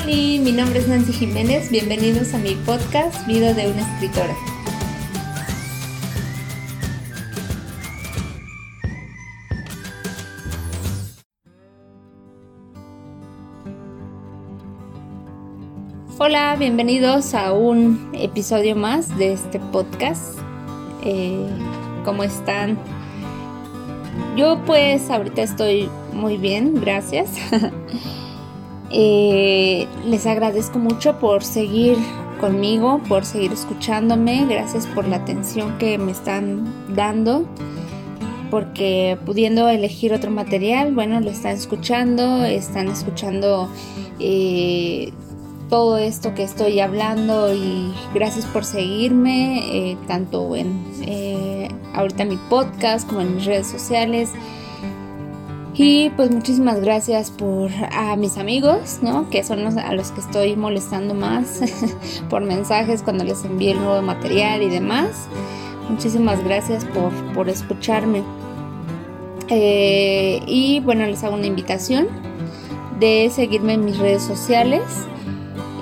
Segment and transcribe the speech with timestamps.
[0.00, 1.70] Hola, mi nombre es Nancy Jiménez.
[1.70, 4.34] Bienvenidos a mi podcast Vida de una escritora.
[16.18, 20.38] Hola, bienvenidos a un episodio más de este podcast.
[21.04, 21.44] Eh,
[22.04, 22.78] ¿Cómo están?
[24.36, 27.30] Yo pues ahorita estoy muy bien, gracias.
[28.90, 31.96] Eh, les agradezco mucho por seguir
[32.40, 37.46] conmigo, por seguir escuchándome, gracias por la atención que me están dando,
[38.50, 43.68] porque pudiendo elegir otro material, bueno, lo están escuchando, están escuchando
[44.20, 45.12] eh,
[45.68, 52.36] todo esto que estoy hablando y gracias por seguirme, eh, tanto en eh, ahorita mi
[52.48, 54.30] podcast como en mis redes sociales.
[55.80, 59.30] Y pues muchísimas gracias por a mis amigos, ¿no?
[59.30, 61.60] Que son los, a los que estoy molestando más
[62.28, 65.28] por mensajes cuando les envío el nuevo material y demás.
[65.88, 68.24] Muchísimas gracias por, por escucharme.
[69.46, 72.08] Eh, y bueno, les hago una invitación
[72.98, 74.82] de seguirme en mis redes sociales.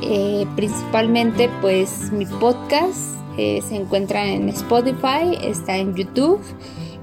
[0.02, 6.42] Eh, principalmente pues mi podcast eh, se encuentra en Spotify, está en YouTube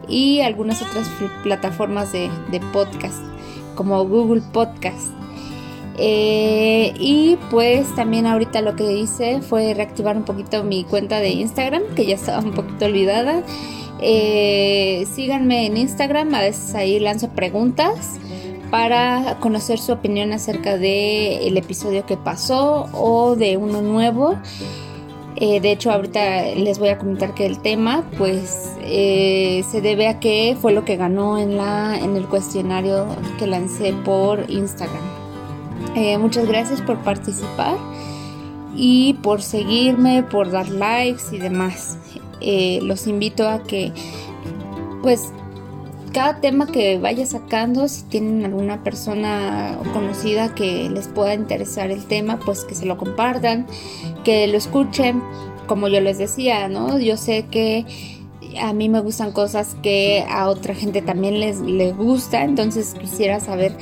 [0.08, 1.10] y algunas otras
[1.44, 2.30] plataformas de,
[2.72, 3.22] podcast
[3.76, 5.12] como Google Podcast.
[5.98, 11.30] Eh, y pues también ahorita lo que hice fue reactivar un poquito mi cuenta de
[11.30, 13.44] Instagram, que ya estaba un poquito olvidada.
[14.00, 18.20] síganme en Instagram, a veces ahí lanzo preguntas
[18.74, 24.36] para conocer su opinión acerca del el episodio que pasó o de uno nuevo.
[25.36, 30.08] Eh, de hecho, ahorita les voy a comentar que el tema, pues, eh, se debe
[30.08, 33.08] a que fue lo que ganó en, la, en el cuestionario
[33.40, 35.02] que lancé por Instagram.
[35.96, 37.78] Eh, muchas gracias por participar
[38.76, 41.98] y por seguirme, por dar likes y demás.
[42.82, 43.92] los invito a que,
[45.02, 45.32] pues,
[46.14, 52.06] cada tema que vaya sacando, si tienen alguna persona conocida que les pueda interesar el
[52.06, 53.66] tema, pues que se lo compartan,
[54.24, 55.22] que lo escuchen,
[55.68, 57.00] como yo les decía, ¿no?
[57.00, 57.86] Yo sé que
[58.62, 63.40] a mí me gustan cosas que a otra gente también les, les gusta, entonces quisiera
[63.40, 63.76] saber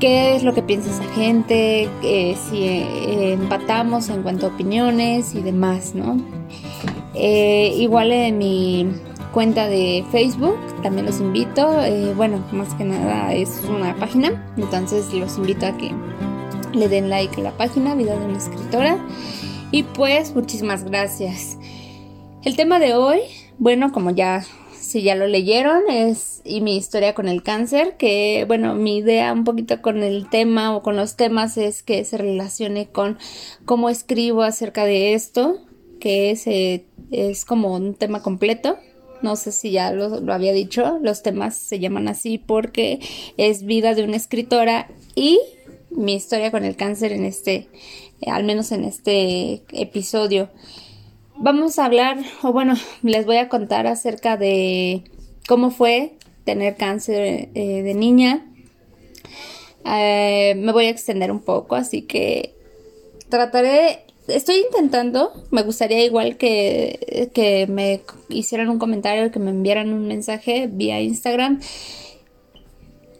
[0.00, 5.34] qué es lo que piensa esa gente, eh, si eh, empatamos en cuanto a opiniones
[5.34, 6.16] y demás, ¿no?
[7.14, 8.86] Eh, igual en mi
[9.32, 15.12] cuenta de Facebook, también los invito, eh, bueno, más que nada es una página, entonces
[15.12, 15.92] los invito a que
[16.72, 18.98] le den like a la página, Vida de una escritora,
[19.70, 21.58] y pues muchísimas gracias.
[22.44, 23.20] El tema de hoy,
[23.58, 28.44] bueno, como ya, si ya lo leyeron, es y mi historia con el cáncer, que
[28.48, 32.16] bueno, mi idea un poquito con el tema o con los temas es que se
[32.16, 33.18] relacione con
[33.64, 35.58] cómo escribo acerca de esto,
[36.00, 38.78] que es, eh, es como un tema completo
[39.22, 43.00] no sé si ya lo, había dicho, los temas se llaman así porque
[43.36, 45.40] es vida de una escritora y
[45.90, 47.68] mi historia con el cáncer en este,
[48.26, 50.50] al menos en este episodio.
[51.36, 55.04] Vamos a hablar, o bueno, les voy a contar acerca de
[55.48, 56.14] cómo fue
[56.44, 58.46] tener cáncer eh, de niña.
[59.84, 62.54] Eh, me voy a extender un poco, así que
[63.28, 64.04] trataré
[64.34, 70.06] estoy intentando, me gustaría igual que, que me hicieran un comentario, que me enviaran un
[70.06, 71.60] mensaje vía Instagram.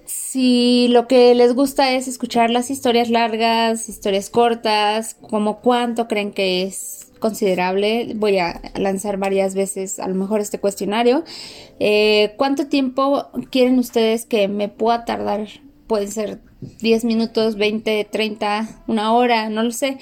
[0.06, 6.32] Si lo que les gusta es escuchar las historias largas, historias cortas, como cuánto creen
[6.32, 11.24] que es considerable, voy a lanzar varias veces a lo mejor este cuestionario.
[11.80, 15.48] Eh, ¿Cuánto tiempo quieren ustedes que me pueda tardar?
[15.86, 16.40] Pueden ser
[16.80, 19.98] 10 minutos, 20, 30, una hora, no lo sé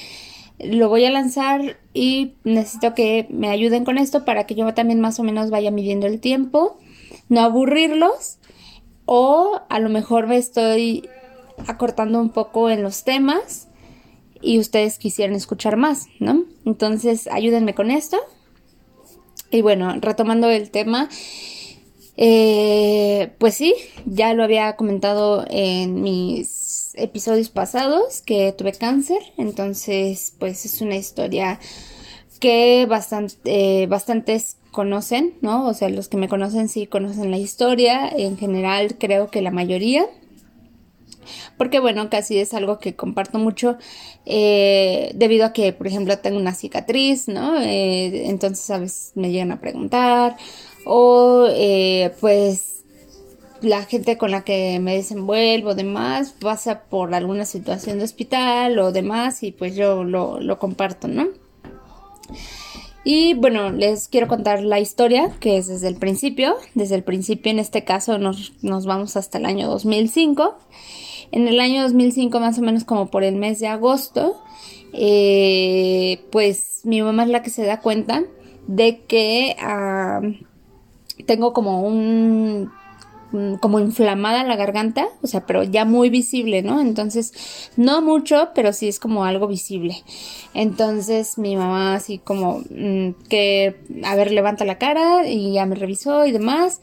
[0.59, 5.01] lo voy a lanzar y necesito que me ayuden con esto para que yo también
[5.01, 6.79] más o menos vaya midiendo el tiempo,
[7.28, 8.39] no aburrirlos
[9.05, 11.09] o a lo mejor me estoy
[11.66, 13.69] acortando un poco en los temas
[14.41, 16.45] y ustedes quisieran escuchar más, ¿no?
[16.65, 18.19] Entonces ayúdenme con esto.
[19.51, 21.09] Y bueno, retomando el tema,
[22.20, 30.34] eh, pues sí, ya lo había comentado en mis episodios pasados que tuve cáncer, entonces
[30.36, 31.60] pues es una historia
[32.41, 35.65] que bastante, bastantes conocen, ¿no?
[35.68, 39.53] O sea, los que me conocen sí conocen la historia, en general creo que la
[39.53, 40.04] mayoría.
[41.56, 43.76] Porque bueno, casi es algo que comparto mucho
[44.26, 47.60] eh, debido a que, por ejemplo, tengo una cicatriz, ¿no?
[47.60, 50.36] Eh, entonces a veces me llegan a preguntar
[50.91, 52.85] o eh, pues
[53.61, 58.91] la gente con la que me desenvuelvo, demás, pasa por alguna situación de hospital o
[58.91, 61.29] demás y pues yo lo, lo comparto, ¿no?
[63.05, 66.57] Y bueno, les quiero contar la historia, que es desde el principio.
[66.75, 70.57] Desde el principio, en este caso, nos, nos vamos hasta el año 2005.
[71.33, 74.43] En el año 2005, más o menos como por el mes de agosto,
[74.93, 78.25] eh, pues mi mamá es la que se da cuenta
[78.67, 80.21] de que ah,
[81.28, 82.72] tengo como un
[83.60, 86.80] como inflamada la garganta, o sea, pero ya muy visible, ¿no?
[86.80, 90.03] Entonces, no mucho, pero sí es como algo visible.
[90.54, 95.75] Entonces, mi mamá así como mm, que, a ver, levanta la cara y ya me
[95.75, 96.80] revisó y demás.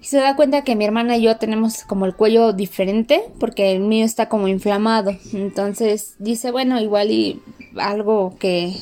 [0.00, 3.72] Y se da cuenta que mi hermana y yo tenemos como el cuello diferente, porque
[3.72, 5.16] el mío está como inflamado.
[5.32, 7.42] Entonces, dice, bueno, igual y
[7.76, 8.72] algo que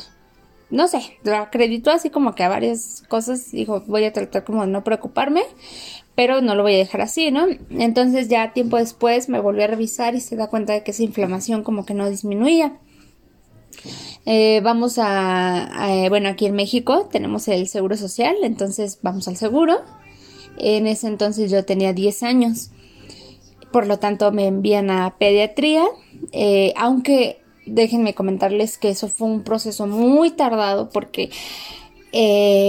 [0.70, 4.66] no sé, lo acreditó así como que a varias cosas, dijo, voy a tratar como
[4.66, 5.43] no preocuparme,
[6.14, 7.46] pero no lo voy a dejar así, ¿no?
[7.70, 11.02] Entonces ya tiempo después me volví a revisar y se da cuenta de que esa
[11.02, 12.78] inflamación como que no disminuía.
[14.26, 19.37] Eh, vamos a, eh, bueno, aquí en México tenemos el seguro social, entonces vamos al
[19.37, 19.82] seguro.
[20.56, 22.70] En ese entonces yo tenía 10 años,
[23.72, 25.84] por lo tanto me envían a pediatría,
[26.32, 31.31] eh, aunque déjenme comentarles que eso fue un proceso muy tardado porque,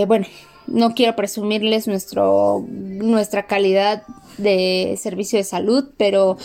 [0.07, 0.25] bueno,
[0.68, 4.03] no quiero presumirles nuestro, nuestra calidad
[4.38, 6.38] de servicio de salud, pero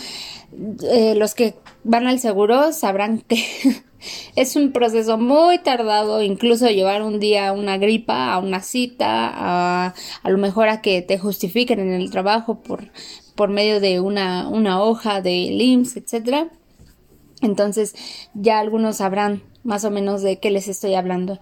[0.91, 3.43] eh, los que van al seguro sabrán que
[4.35, 9.93] es un proceso muy tardado, incluso llevar un día una gripa, a una cita, a,
[10.23, 12.91] a lo mejor a que te justifiquen en el trabajo por,
[13.35, 16.49] por medio de una, una hoja de LIMS, etcétera.
[17.41, 17.95] Entonces
[18.33, 21.39] ya algunos sabrán más o menos de qué les estoy hablando.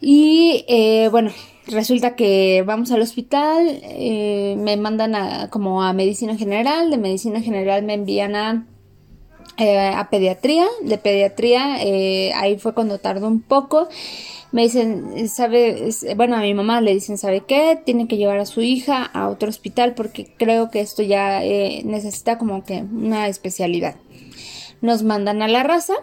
[0.00, 1.30] Y eh, bueno,
[1.66, 7.42] resulta que vamos al hospital, eh, me mandan a, como a medicina general, de medicina
[7.42, 8.66] general me envían a,
[9.58, 11.74] eh, a pediatría, de pediatría,
[12.40, 13.88] ahí fue cuando tardó un poco.
[14.52, 17.78] Me dicen, sabe, bueno, a mi mamá le dicen, ¿sabe qué?
[17.84, 21.40] Tiene que llevar a su hija a otro hospital porque creo que esto ya
[21.84, 23.94] necesita como que una especialidad.
[24.80, 25.94] Nos mandan a la raza,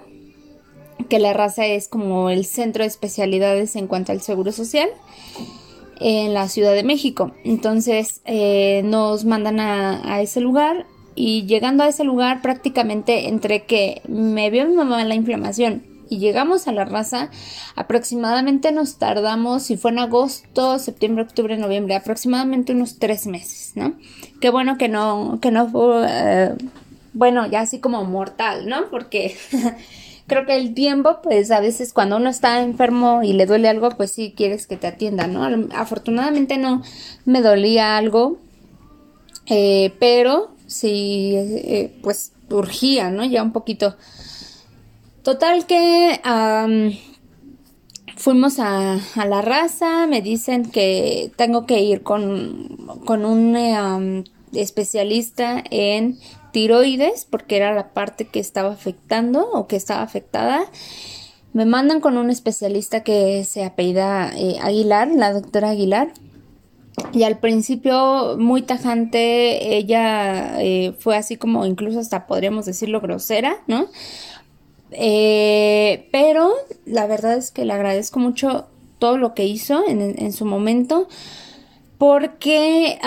[1.09, 4.89] que la raza es como el centro de especialidades en cuanto al seguro social
[5.99, 7.31] en la Ciudad de México.
[7.43, 10.85] Entonces eh, nos mandan a, ese lugar
[11.15, 16.19] y llegando a ese lugar prácticamente entre que me vio mi mamá la inflamación y
[16.19, 17.29] llegamos a la raza,
[17.75, 23.93] aproximadamente nos tardamos, si fue en agosto, septiembre, octubre, noviembre, aproximadamente unos tres meses, ¿no?
[24.39, 26.55] Qué bueno que no, que no fue, eh,
[27.17, 28.89] bueno, ya así como mortal, ¿no?
[28.91, 29.35] Porque
[30.27, 33.89] creo que el tiempo, pues a veces cuando uno está enfermo y le duele algo,
[33.89, 35.67] pues sí quieres que te atienda, ¿no?
[35.75, 36.83] Afortunadamente no
[37.25, 38.37] me dolía algo,
[39.47, 43.25] eh, pero sí, eh, pues urgía, ¿no?
[43.25, 43.95] Ya un poquito.
[45.23, 46.21] Total que
[48.15, 54.23] fuimos a, la raza, me dicen que tengo que ir con, con un
[54.53, 56.17] especialista en
[56.57, 60.65] tiroides, porque era la parte que estaba afectando o que estaba afectada.
[61.53, 66.11] Me mandan con un especialista que se apellida eh, Aguilar, la doctora Aguilar.
[67.13, 73.57] Y al principio muy tajante, ella eh, fue así como incluso hasta podríamos decirlo grosera,
[73.67, 73.85] ¿no?
[74.89, 76.51] Eh, pero
[76.87, 78.65] la verdad es que le agradezco mucho
[78.97, 81.07] todo lo que hizo en, su momento
[81.99, 82.97] porque,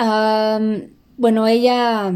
[1.17, 2.13] bueno, ella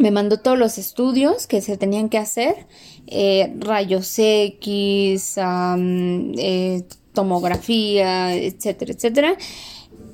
[0.00, 2.66] me mandó todos los estudios que se tenían que hacer,
[3.06, 9.36] eh, rayos X, eh, tomografía, etcétera, etcétera.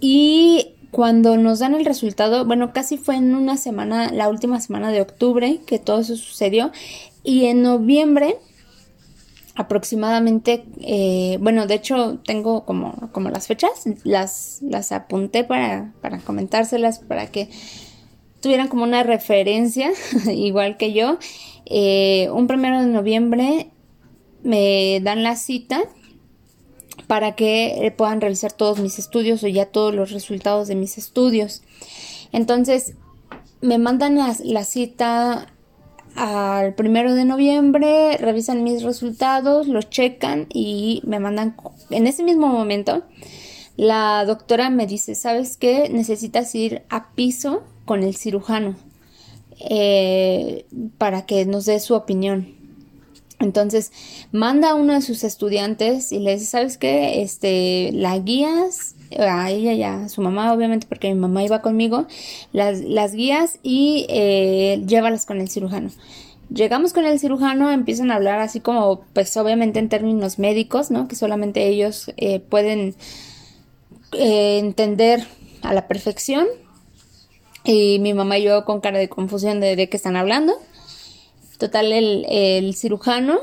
[0.01, 4.91] Y cuando nos dan el resultado, bueno, casi fue en una semana, la última semana
[4.91, 6.73] de octubre que todo eso sucedió.
[7.23, 8.37] Y en noviembre,
[9.55, 16.19] aproximadamente, eh, bueno, de hecho tengo como, como las fechas, las, las apunté para, para
[16.19, 17.51] comentárselas, para que
[18.47, 19.91] tuvieran como una referencia,
[20.33, 21.19] igual que yo.
[21.65, 23.71] Eh, un primero de noviembre
[24.45, 25.83] me dan la cita
[27.09, 31.65] para que puedan revisar todos mis estudios o ya todos los resultados de mis estudios.
[32.31, 32.95] Entonces,
[33.63, 35.53] me mandan la, cita
[36.15, 41.57] al primero de noviembre, revisan mis resultados, los checan y me mandan
[41.91, 43.03] en ese mismo momento.
[43.77, 45.89] La doctora me dice, ¿sabes qué?
[45.89, 48.77] Necesitas ir a piso con el cirujano
[49.59, 50.67] eh,
[50.99, 52.55] para que nos dé su opinión.
[53.39, 53.93] Entonces
[54.33, 57.23] manda a uno de sus estudiantes y le dice, ¿sabes qué?
[57.23, 62.07] Este, la guías a ella y a su mamá, obviamente, porque mi mamá iba conmigo,
[62.53, 65.91] las, las guías y eh, llévalas con el cirujano.
[66.53, 71.09] Llegamos con el cirujano, empiezan a hablar así como, pues obviamente en términos médicos, ¿no?
[71.09, 72.95] Que solamente ellos eh, pueden
[74.13, 75.27] eh, entender
[75.63, 76.47] a la perfección.
[77.67, 80.55] Y mi mamá y yo con cara de confusión de, de qué están hablando.
[81.59, 83.41] Total, el, el cirujano,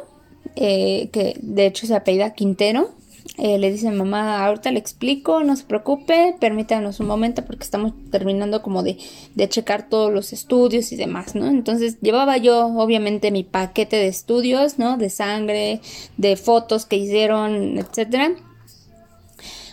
[0.56, 2.92] eh, que de hecho se apellida Quintero,
[3.38, 7.94] eh, le dice mamá, ahorita le explico, no se preocupe, permítanos un momento porque estamos
[8.12, 8.98] terminando como de,
[9.34, 11.48] de, checar todos los estudios y demás, ¿no?
[11.48, 14.98] Entonces llevaba yo obviamente mi paquete de estudios, ¿no?
[14.98, 15.82] De sangre,
[16.18, 18.34] de fotos que hicieron, etcétera.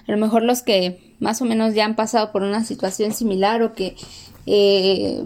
[0.08, 3.62] A lo mejor los que más o menos ya han pasado por una situación similar
[3.62, 3.94] o que
[4.52, 5.24] eh,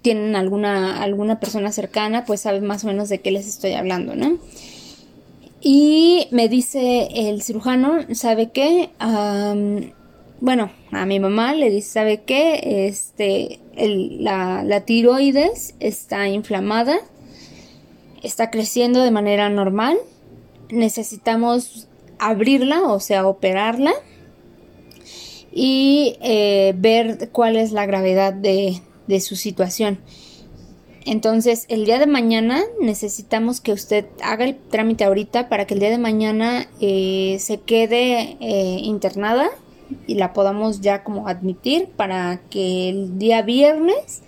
[0.00, 4.14] tienen alguna, alguna persona cercana, pues saben más o menos de qué les estoy hablando,
[4.16, 4.38] ¿no?
[5.60, 8.90] Y me dice el cirujano, ¿sabe qué?
[10.38, 12.86] bueno, a mi mamá le dice, ¿sabe qué?
[12.86, 16.98] Este, la, la tiroides está inflamada,
[18.22, 19.96] está creciendo de manera normal,
[20.70, 23.92] necesitamos abrirla, o sea, operarla
[25.58, 28.82] y eh, ver cuál es la gravedad de,
[29.20, 29.98] su situación.
[31.06, 35.80] Entonces, el día de mañana necesitamos que usted haga el trámite ahorita para que el
[35.80, 39.48] día de mañana eh, se quede eh, internada
[40.06, 44.22] y la podamos ya como admitir para que el día viernes,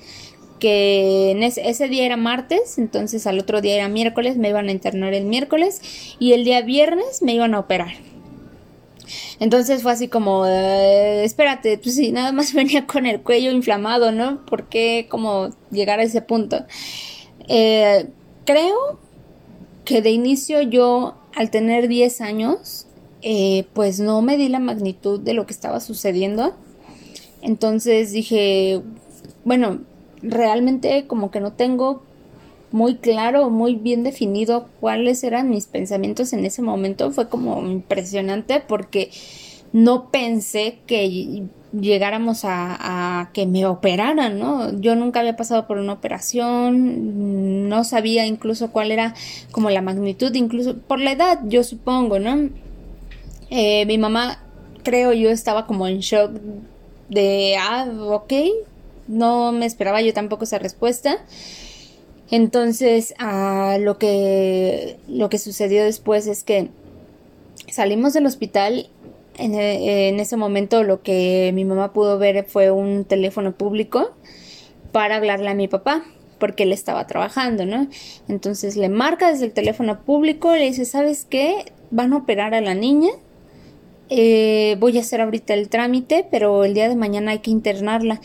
[0.60, 5.12] que ese, día era martes, entonces al otro día era miércoles, me iban a internar
[5.12, 5.82] el miércoles
[6.18, 8.07] y el día viernes me iban a operar.
[9.40, 14.12] Entonces fue así como, eh, espérate, pues sí, nada más venía con el cuello inflamado,
[14.12, 14.44] ¿no?
[14.46, 16.64] ¿Por qué como llegar a ese punto?
[17.48, 18.08] Eh,
[18.44, 18.98] creo
[19.84, 22.86] que de inicio yo, al tener 10 años,
[23.22, 26.54] eh, pues no me di la magnitud de lo que estaba sucediendo.
[27.42, 28.82] Entonces dije,
[29.44, 29.80] bueno,
[30.22, 32.02] realmente como que no tengo
[32.70, 37.10] muy claro, muy bien definido cuáles eran mis pensamientos en ese momento.
[37.10, 39.10] Fue como impresionante porque
[39.72, 44.78] no pensé que llegáramos a, que me operaran, ¿no?
[44.80, 49.14] Yo nunca había pasado por una operación, no sabía incluso cuál era
[49.50, 52.48] como la magnitud, incluso por la edad, yo supongo, ¿no?
[53.50, 54.42] Eh, mi mamá,
[54.82, 56.32] creo yo, estaba como en shock
[57.08, 58.32] de, ah, ok,
[59.06, 61.18] no me esperaba yo tampoco esa respuesta.
[62.30, 66.68] Entonces, ah, lo, que, lo que sucedió después es que
[67.70, 68.88] salimos del hospital.
[69.38, 74.10] En, en, ese momento lo que mi mamá pudo ver fue un teléfono público
[74.90, 76.04] para hablarle a mi papá
[76.38, 77.88] porque él estaba trabajando, ¿no?
[78.28, 81.72] Entonces le marca desde el teléfono público, le dice, ¿sabes qué?
[81.90, 83.10] Van a operar a la niña.
[84.08, 88.20] Eh, voy a hacer ahorita el trámite, pero el día de mañana hay que internarla.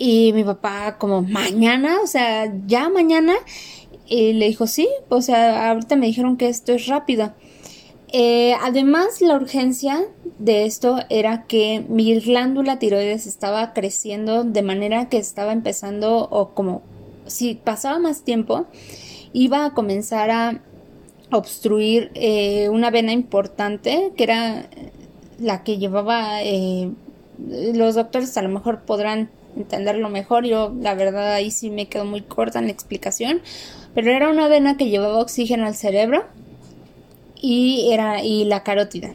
[0.00, 3.34] Y mi papá como, mañana, o sea, ya mañana.
[4.06, 7.32] Y le dijo, sí, o sea, ahorita me dijeron que esto es rápido.
[8.12, 10.06] Eh, además, la urgencia
[10.38, 16.54] de esto era que mi glándula tiroides estaba creciendo de manera que estaba empezando, o
[16.54, 16.82] como
[17.26, 18.66] si pasaba más tiempo,
[19.32, 20.62] iba a comenzar a
[21.32, 24.70] obstruir eh, una vena importante, que era
[25.38, 26.92] la que llevaba, eh,
[27.74, 30.44] los doctores a lo mejor podrán entenderlo mejor.
[30.44, 33.40] Yo, la verdad, ahí sí me quedo muy corta en la explicación.
[33.94, 36.24] Pero era una vena que llevaba oxígeno al cerebro
[37.40, 39.14] y era y la carótida.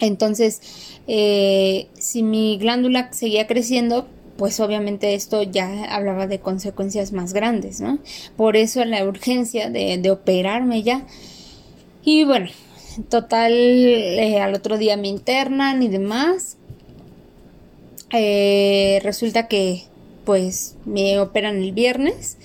[0.00, 0.60] Entonces,
[1.06, 7.80] eh, si mi glándula seguía creciendo, pues obviamente esto ya hablaba de consecuencias más grandes,
[7.80, 7.98] ¿no?
[8.36, 11.06] Por eso la urgencia de, de operarme ya.
[12.04, 12.50] Y bueno,
[13.08, 16.56] total, eh, al otro día me internan y demás.
[18.12, 19.84] Eh, resulta que
[20.24, 22.36] pues me operan el viernes.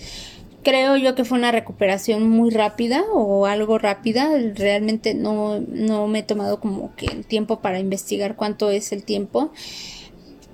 [0.63, 4.29] Creo yo que fue una recuperación muy rápida o algo rápida.
[4.55, 9.03] Realmente no, no me he tomado como que el tiempo para investigar cuánto es el
[9.03, 9.51] tiempo.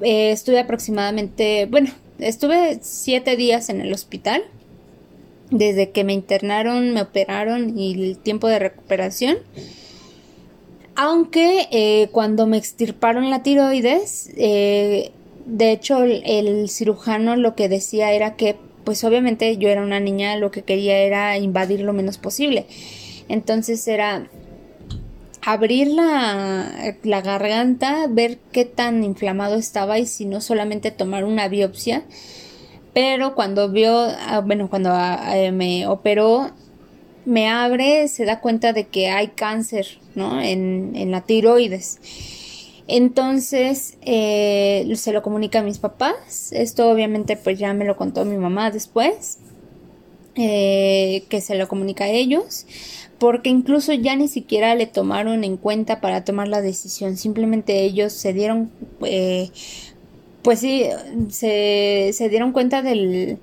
[0.01, 4.43] Eh, estuve aproximadamente, bueno, estuve siete días en el hospital.
[5.49, 9.37] Desde que me internaron, me operaron y el tiempo de recuperación.
[10.95, 15.11] Aunque eh, cuando me extirparon la tiroides, eh,
[15.45, 20.35] de hecho el, cirujano lo que decía era que, pues obviamente yo era una niña,
[20.37, 22.67] lo que quería era invadir lo menos posible.
[23.27, 24.27] Entonces era
[25.41, 31.47] abrir la, la garganta, ver qué tan inflamado estaba y si no solamente tomar una
[31.47, 32.03] biopsia.
[32.93, 36.51] Pero cuando vio, ah, bueno, cuando ah, eh, me operó,
[37.25, 40.41] me abre, se da cuenta de que hay cáncer, ¿no?
[40.41, 41.99] En, en la tiroides.
[42.87, 46.51] Entonces eh, se lo comunica a mis papás.
[46.51, 49.39] Esto obviamente pues ya me lo contó mi mamá después.
[50.35, 52.65] Eh, que se lo comunica a ellos.
[53.19, 57.17] Porque incluso ya ni siquiera le tomaron en cuenta para tomar la decisión.
[57.17, 58.69] Simplemente ellos se dieron...
[59.05, 59.49] Eh,
[60.41, 60.83] pues sí,
[61.29, 63.37] se, se dieron cuenta del,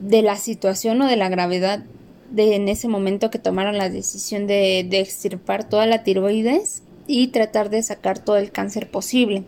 [0.00, 1.84] de la situación o de la gravedad
[2.30, 7.70] de en ese momento que tomaron la decisión de, extirpar toda la tiroides y tratar
[7.70, 9.44] de sacar todo el cáncer posible.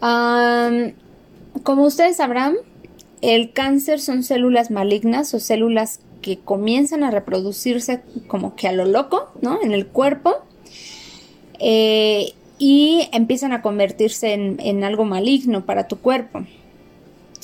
[0.00, 2.56] como ustedes sabrán,
[3.20, 8.84] el cáncer son células malignas o células que comienzan a reproducirse como que a lo
[8.84, 9.60] loco, ¿no?
[9.62, 10.36] En el cuerpo.
[11.58, 16.44] Eh, y empiezan a convertirse en, en, algo maligno para tu cuerpo.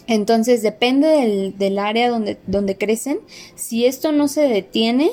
[0.06, 3.18] Entonces depende del, área donde, donde crecen.
[3.54, 5.10] Si esto no se detiene,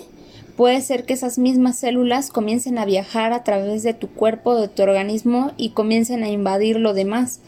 [0.62, 4.68] puede ser que esas mismas células comiencen a viajar a través de tu cuerpo, de
[4.68, 7.40] tu organismo y comiencen a invadir lo demás.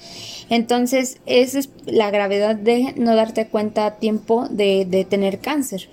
[0.50, 5.90] Entonces, esa es la gravedad de no darte cuenta a tiempo de, de tener cáncer.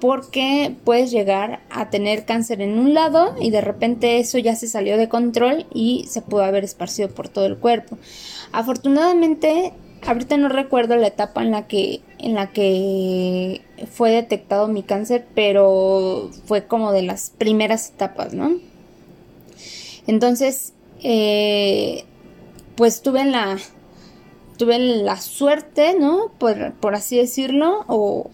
[0.00, 4.68] Porque puedes llegar a tener cáncer en un lado y de repente eso ya se
[4.68, 7.98] salió de control y se pudo haber esparcido por todo el cuerpo.
[8.52, 9.72] Afortunadamente,
[10.06, 15.26] ahorita no recuerdo la etapa en la que en la que fue detectado mi cáncer,
[15.34, 18.58] pero fue como de las primeras etapas, ¿no?
[20.06, 22.04] Entonces, eh,
[22.76, 23.58] pues tuve la
[24.56, 26.32] tuve la suerte, ¿no?
[26.38, 28.30] Por, así decirlo, o,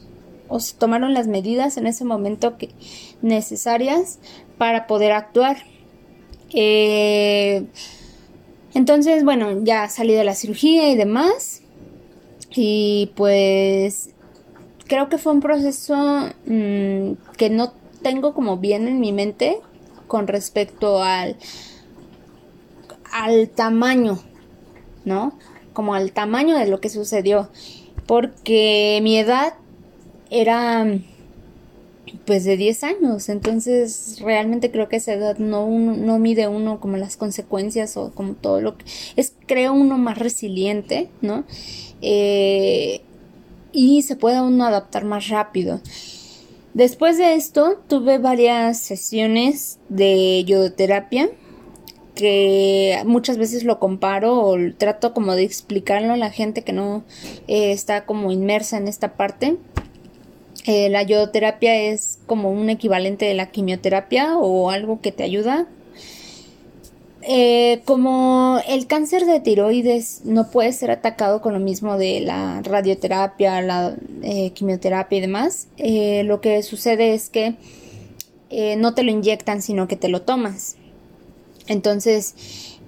[0.49, 2.71] o, se tomaron las medidas en ese momento que
[3.21, 4.18] necesarias
[4.56, 5.59] para poder actuar.
[6.54, 7.66] Eh,
[8.75, 11.62] entonces, bueno, ya salí de la cirugía y demás.
[12.50, 14.11] Y pues
[14.87, 15.97] creo que fue un proceso
[16.47, 19.61] mm, que no tengo como bien en mi mente
[20.07, 21.37] con respecto al,
[23.12, 24.19] al tamaño,
[25.04, 25.38] ¿no?
[25.73, 27.49] Como al tamaño de lo que sucedió.
[28.07, 29.54] Porque mi edad
[30.30, 30.84] era
[32.24, 33.28] pues de 10 años.
[33.28, 38.34] Entonces realmente creo que esa edad no, no mide uno como las consecuencias o como
[38.34, 38.84] todo lo que
[39.16, 41.44] es, creo uno más resiliente, ¿no?
[42.02, 43.02] Eh,
[43.72, 45.80] y se puede uno adaptar más rápido.
[46.74, 51.30] Después de esto tuve varias sesiones de yodoterapia
[52.14, 57.04] que muchas veces lo comparo o trato como de explicarlo a la gente que no
[57.48, 59.56] eh, está como inmersa en esta parte
[60.67, 65.67] eh, la yodoterapia es como un equivalente de la quimioterapia o algo que te ayuda.
[67.26, 72.60] Eh, como el cáncer de tiroides no puede ser atacado con lo mismo de la
[72.62, 77.56] radioterapia, la eh, quimioterapia y demás, lo que sucede es que
[78.76, 80.76] no te lo inyectan, sino que te lo tomas.
[81.67, 82.34] Entonces,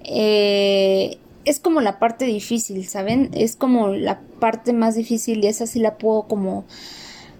[0.03, 3.31] es como la parte difícil, ¿saben?
[3.33, 6.65] Es como la parte más difícil y esa sí la puedo como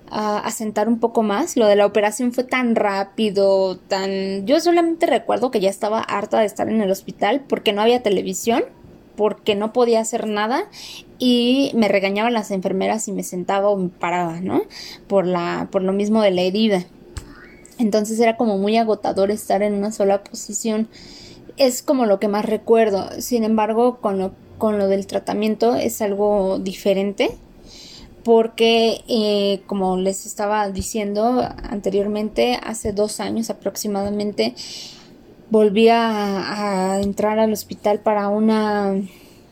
[0.09, 1.57] a asentar un poco más.
[1.57, 4.45] Lo de la operación fue tan rápido, tan...
[4.45, 8.03] Yo solamente recuerdo que ya estaba harta de estar en el hospital porque no había
[8.03, 8.63] televisión,
[9.15, 10.65] porque no podía hacer nada
[11.19, 14.61] y me regañaban las enfermeras y me sentaba o me paraba, ¿no?
[15.07, 16.85] Por, la, por lo mismo de la herida.
[17.79, 20.87] Entonces era como muy agotador estar en una sola posición.
[21.57, 23.09] Es como lo que más recuerdo.
[23.19, 27.31] Sin embargo, con lo, con lo del tratamiento es algo diferente
[28.27, 34.53] porque eh, como les estaba diciendo anteriormente, hace dos años aproximadamente
[35.49, 38.95] volví a, entrar al hospital para una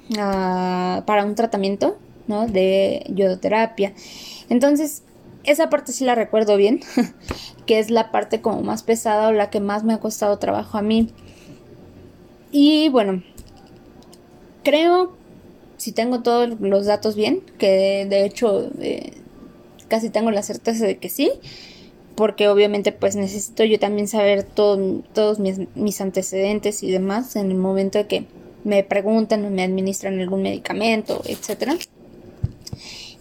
[0.09, 1.95] para un tratamiento
[2.49, 3.93] de yodoterapia.
[4.49, 5.03] Entonces,
[5.45, 6.81] esa parte sí la recuerdo bien,
[7.65, 10.77] que es la parte como más pesada o la que más me ha costado trabajo
[10.77, 11.13] a mí.
[12.51, 13.23] Y bueno,
[14.63, 15.15] creo
[15.77, 19.11] si tengo todos los datos bien, que de hecho eh,
[19.87, 21.31] casi tengo la certeza de que sí,
[22.15, 27.97] porque obviamente pues necesito yo también saber todos mis, antecedentes y demás en el momento
[27.97, 28.25] de que
[28.63, 31.75] me preguntan o me administran algún medicamento, etcétera.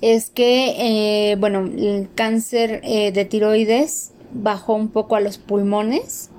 [0.00, 6.30] Es que, eh, bueno, el cáncer eh, de tiroides bajó un poco a los pulmones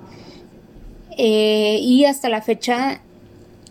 [1.18, 3.00] y hasta la fecha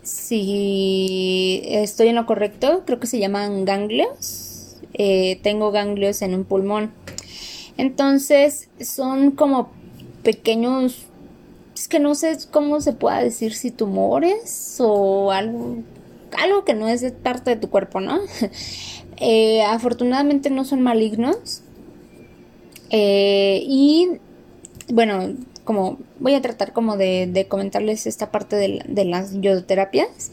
[0.06, 4.76] si estoy en lo correcto, creo que se llaman ganglios.
[4.94, 6.92] Eh, tengo ganglios en un pulmón.
[7.76, 9.70] Entonces son como
[10.22, 11.06] pequeños,
[11.74, 15.78] es que no sé cómo se pueda decir si tumores o algo,
[16.38, 18.20] algo que no es parte de tu cuerpo, ¿no?
[19.18, 21.62] Eh, afortunadamente no son malignos.
[22.90, 24.18] Eh, y
[24.92, 25.32] bueno,
[25.66, 30.32] como voy a tratar como de, comentarles esta parte de, las yodoterapias.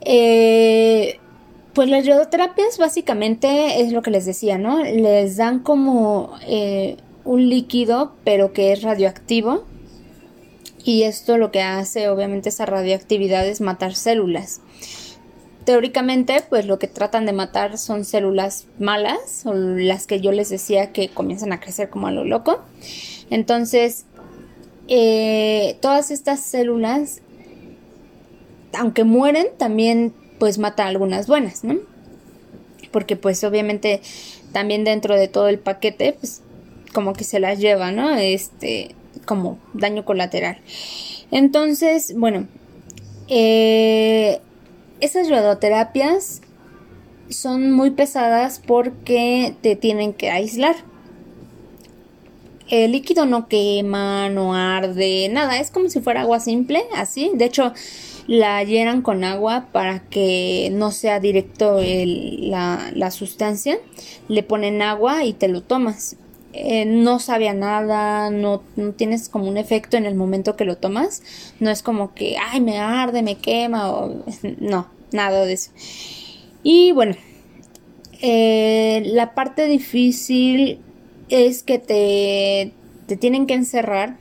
[0.00, 1.18] Eh,
[1.74, 4.82] pues las yodoterapias básicamente es lo que les decía, ¿no?
[4.82, 9.64] Les dan como eh, un líquido pero que es radioactivo
[10.84, 14.60] y esto lo que hace obviamente esa radioactividad es matar células.
[15.64, 20.48] Teóricamente, pues lo que tratan de matar son células malas o las que yo les
[20.48, 22.62] decía que comienzan a crecer como a lo loco.
[23.30, 24.06] Entonces,
[24.94, 27.22] eh, todas estas células,
[28.74, 31.78] aunque mueren, también pues mata algunas buenas, ¿no?
[32.90, 34.02] Porque pues obviamente
[34.52, 36.42] también dentro de todo el paquete, pues
[36.92, 38.14] como que se las lleva, ¿no?
[38.16, 40.58] Este, como daño colateral.
[41.30, 42.46] Entonces, bueno,
[43.28, 44.42] eh,
[45.00, 46.42] esas radioterapias
[47.30, 50.76] son muy pesadas porque te tienen que aislar.
[52.72, 57.30] El líquido no quema, no arde, nada, es como si fuera agua simple, así.
[57.34, 57.74] De hecho,
[58.26, 63.78] la llenan con agua para que no sea directo la, la, sustancia.
[64.28, 66.16] Le ponen agua y te lo tomas.
[66.54, 68.62] Eh, no sabe a nada, no,
[68.96, 71.22] tienes como un efecto en el momento que lo tomas.
[71.60, 74.24] No es como que, ay, me arde, me quema, o
[74.60, 75.72] no, nada de eso.
[76.62, 77.16] Y bueno,
[78.22, 80.78] eh, la parte difícil
[81.32, 82.72] es que te,
[83.06, 84.16] te tienen que encerrar.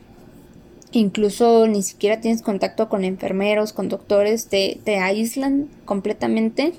[0.93, 6.73] Incluso ni siquiera tienes contacto con enfermeros, con doctores, te, te aíslan completamente.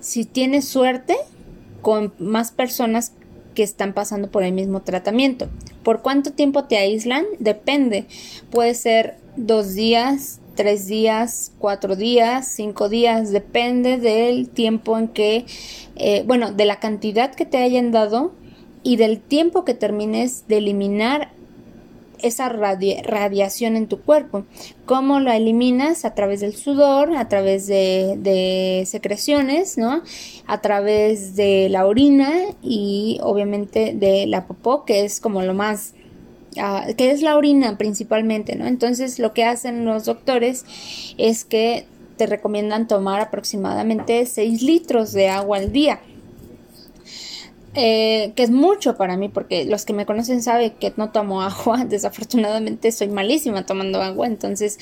[0.00, 1.16] Si tienes suerte,
[1.82, 3.12] con más personas
[3.54, 5.48] que están pasando por el mismo tratamiento.
[5.82, 7.24] ¿Por cuánto tiempo te aíslan?
[7.38, 8.06] Depende.
[8.50, 15.44] Puede ser dos días, tres días, cuatro días, cinco días, depende del tiempo en que,
[15.96, 18.32] eh, bueno, de la cantidad que te hayan dado
[18.84, 21.32] y del tiempo que termines de eliminar
[22.24, 24.44] esa radiación en tu cuerpo.
[24.86, 26.04] ¿Cómo la eliminas?
[26.04, 30.02] A través del sudor, a través de, secreciones, ¿no?
[30.46, 35.94] A través de la orina y obviamente de la popó, que es como lo más
[36.58, 38.66] ah, que es la orina principalmente, ¿no?
[38.66, 40.64] Entonces lo que hacen los doctores
[41.18, 46.00] es que te recomiendan tomar aproximadamente 6 litros de agua al día.
[47.76, 51.42] Eh, que es mucho para mí porque los que me conocen saben que no tomo
[51.42, 54.78] agua, desafortunadamente soy malísima tomando agua, entonces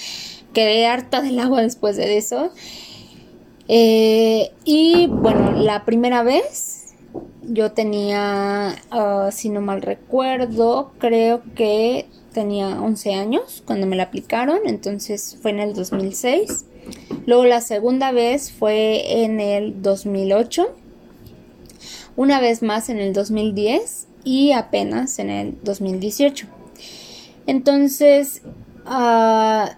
[0.53, 2.51] quedé harta del agua después de eso.
[3.69, 6.95] Eh, y bueno, la primera vez
[7.43, 14.05] yo tenía, ah, si no mal recuerdo, creo que tenía 11 años cuando me la
[14.05, 16.67] aplicaron, entonces fue en el 2006.
[17.25, 20.82] Luego la segunda vez fue en el 2008
[22.17, 26.47] una vez más en el 2010 y apenas en el 2018.
[27.47, 28.43] Entonces,
[28.87, 29.77] ah,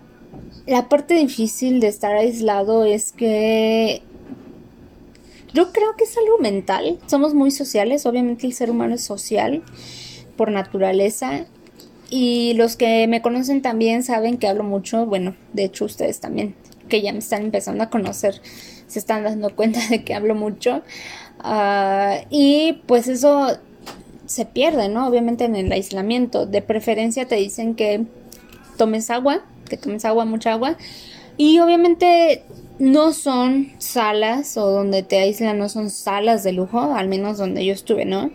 [0.67, 4.03] la parte difícil de estar aislado es que
[5.53, 6.99] yo creo que es algo mental.
[7.07, 9.63] Somos muy sociales, obviamente el ser humano es social
[10.37, 11.47] por naturaleza.
[12.11, 16.55] Y los que me conocen también saben que hablo mucho, bueno, de hecho ustedes también,
[16.89, 18.41] que ya me están empezando a conocer,
[18.87, 20.83] se están dando cuenta de que hablo mucho.
[21.41, 23.59] Ah, y pues eso
[24.27, 25.07] se pierde, ¿no?
[25.07, 26.47] Obviamente en el aislamiento.
[26.47, 28.05] De preferencia te dicen que
[28.77, 30.77] tomes agua, que tomes agua, mucha agua.
[31.37, 32.45] Y obviamente
[32.79, 37.65] no son salas o donde te aíslan, no son salas de lujo, al menos donde
[37.65, 38.31] yo estuve, ¿no?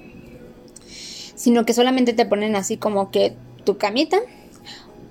[1.36, 3.34] Sino que solamente te ponen así como que
[3.64, 4.20] tu camita,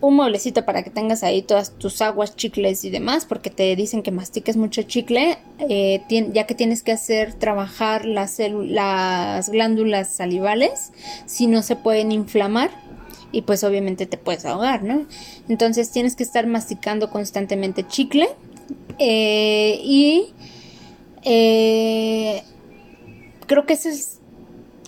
[0.00, 4.02] un mueblecito para que tengas ahí todas tus aguas, chicles y demás, porque te dicen
[4.02, 10.92] que mastiques mucho chicle, eh, ya que tienes que hacer trabajar las, las glándulas salivales,
[11.26, 12.70] si no se pueden inflamar
[13.32, 15.06] y pues obviamente te puedes ahogar, ¿no?
[15.48, 18.28] Entonces tienes que estar masticando constantemente chicle
[18.98, 20.32] eh, y
[21.24, 22.42] eh,
[23.46, 24.20] creo que eso es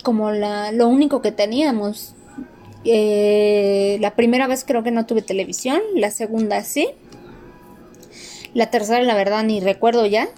[0.03, 2.15] como la, lo único que teníamos
[2.85, 6.89] eh, la primera vez creo que no tuve televisión, la segunda sí.
[8.55, 10.29] La tercera, la verdad, ni recuerdo ya.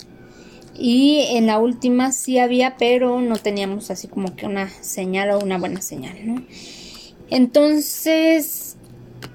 [0.74, 5.38] Y en la última sí había, pero no teníamos así como que una señal o
[5.38, 6.42] una buena señal, ¿no?
[7.30, 8.76] Entonces,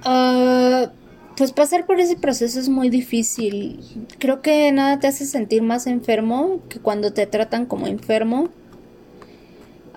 [0.04, 0.92] ah,
[1.38, 3.80] pues pasar por ese proceso es muy difícil.
[4.20, 8.50] Creo que nada te hace sentir más enfermo que cuando te tratan como enfermo.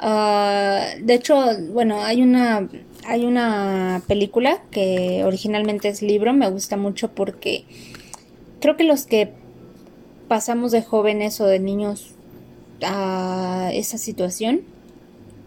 [0.02, 1.36] Ah, de hecho,
[1.72, 2.68] bueno, hay una
[3.06, 7.64] hay una película que originalmente es libro, me gusta mucho porque
[8.60, 9.32] creo que los que
[10.26, 12.14] pasamos de jóvenes o de niños
[12.82, 14.62] a esa situación,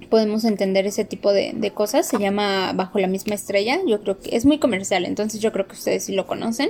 [0.09, 2.07] podemos entender ese tipo de, de, cosas.
[2.07, 3.79] Se llama Bajo la misma estrella.
[3.87, 6.69] Yo creo que es muy comercial, entonces yo creo que ustedes sí lo conocen.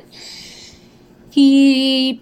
[1.36, 2.22] Y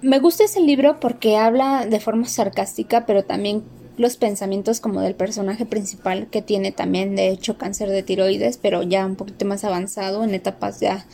[0.00, 3.64] me gusta ese libro porque habla de forma sarcástica, pero también
[3.96, 8.82] los pensamientos como del personaje principal que tiene también de hecho cáncer de tiroides, pero
[8.82, 11.06] ya un poquito más avanzado en etapas ya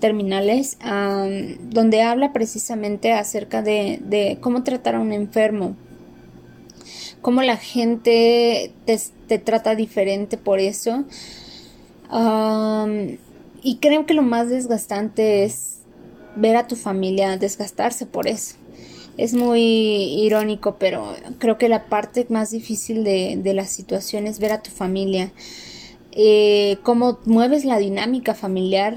[0.00, 0.78] terminales,
[1.60, 5.76] donde habla precisamente acerca de, cómo tratar a un enfermo,
[7.20, 11.04] cómo la gente te, trata diferente por eso.
[13.62, 15.78] y creo que lo más desgastante es
[16.36, 18.56] ver a tu familia desgastarse por eso.
[19.20, 24.38] Es muy irónico, pero creo que la parte más difícil de, de la situación es
[24.38, 25.30] ver a tu familia.
[26.12, 28.96] Eh, cómo mueves la dinámica familiar,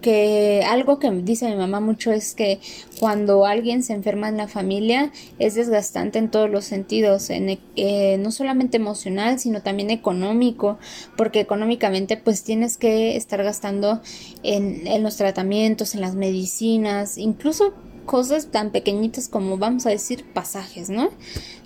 [0.00, 2.58] que algo que dice mi mamá mucho es que
[2.98, 8.16] cuando alguien se enferma en la familia es desgastante en todos los sentidos, en, eh,
[8.18, 10.78] no solamente emocional, sino también económico,
[11.18, 14.00] porque económicamente pues tienes que estar gastando
[14.42, 20.24] en, en los tratamientos, en las medicinas, incluso cosas tan pequeñitas como vamos a decir
[20.32, 21.10] pasajes, ¿no?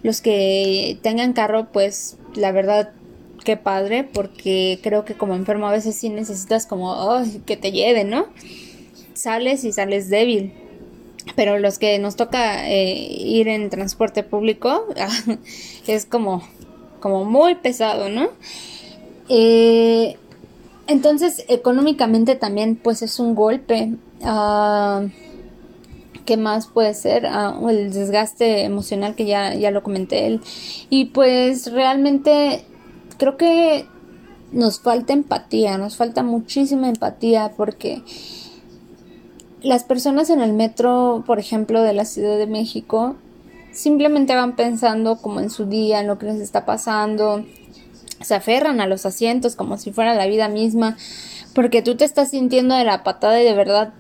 [0.03, 2.93] Los que tengan carro pues la verdad
[3.45, 8.05] qué padre, porque creo que como enfermo a veces sí necesitas como que te lleve,
[8.05, 8.27] ¿no?
[9.15, 10.53] Sales y sales débil.
[11.35, 14.87] Pero los que nos toca eh, ir en transporte público
[15.87, 16.43] es como,
[17.01, 18.29] como muy pesado, ¿no?
[19.29, 20.17] Eh,
[20.87, 23.95] entonces, económicamente también, pues es un golpe.
[24.23, 25.07] Ah,
[26.29, 27.25] ¿Qué más puede ser?
[27.25, 30.43] Ah, el desgaste emocional que ya, ya lo comenté él.
[30.91, 32.67] Y pues realmente
[33.17, 33.87] creo que
[34.53, 38.03] nos falta empatía, nos falta muchísima empatía porque
[39.63, 43.17] las personas en el metro, por ejemplo, de la Ciudad de México,
[43.73, 47.47] simplemente van pensando como en su día, en lo que les está pasando,
[48.21, 50.99] se aferran a los asientos como si fuera la vida misma,
[51.55, 53.95] porque tú te estás sintiendo de la patada y de verdad,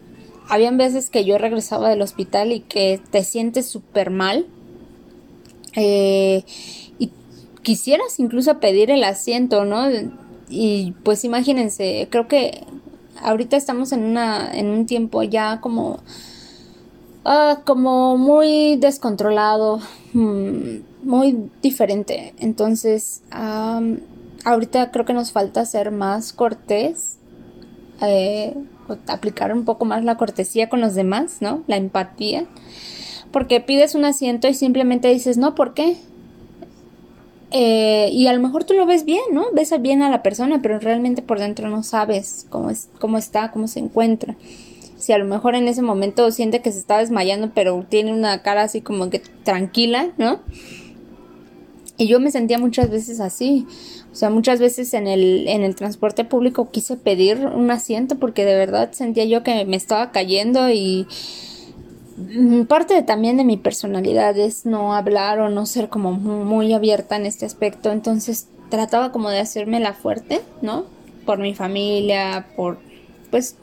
[0.49, 4.47] habían veces que yo regresaba del hospital y que te sientes súper mal.
[5.77, 6.45] Eh,
[7.69, 9.87] quisieras incluso pedir el asiento, ¿no?
[10.49, 12.65] Y pues imagínense, creo que
[13.21, 15.99] ahorita estamos en una en un tiempo ya como
[17.27, 19.81] ah, como muy descontrolado,
[20.15, 22.33] mm, muy diferente.
[22.39, 23.23] Entonces,
[24.45, 27.19] ahorita creo que nos falta ser más cortés,
[28.01, 28.55] eh,
[29.07, 31.62] aplicar un poco más la cortesía con los demás, ¿no?
[31.66, 32.46] La empatía.
[33.31, 35.96] Porque pides un asiento y simplemente dices, no, ¿por qué?
[37.51, 39.46] Eh, y a lo mejor tú lo ves bien, ¿no?
[39.53, 43.51] Ves bien a la persona, pero realmente por dentro no sabes cómo, es, cómo está,
[43.51, 44.37] cómo se encuentra.
[44.96, 48.42] Si a lo mejor en ese momento siente que se está desmayando, pero tiene una
[48.42, 50.40] cara así como que tranquila, ¿no?
[51.99, 53.67] Y yo me sentía muchas veces así.
[54.11, 58.45] O sea, muchas veces en el, en el transporte público quise pedir un asiento porque
[58.45, 61.07] de verdad sentía yo que me estaba cayendo y
[62.19, 67.17] Mm, parte también de mi personalidad es no hablar o no ser como muy abierta
[67.17, 70.85] en este aspecto, entonces trataba como de hacerme la fuerte, ¿no?
[71.25, 72.79] Por mi familia, por,
[73.31, 73.57] pues,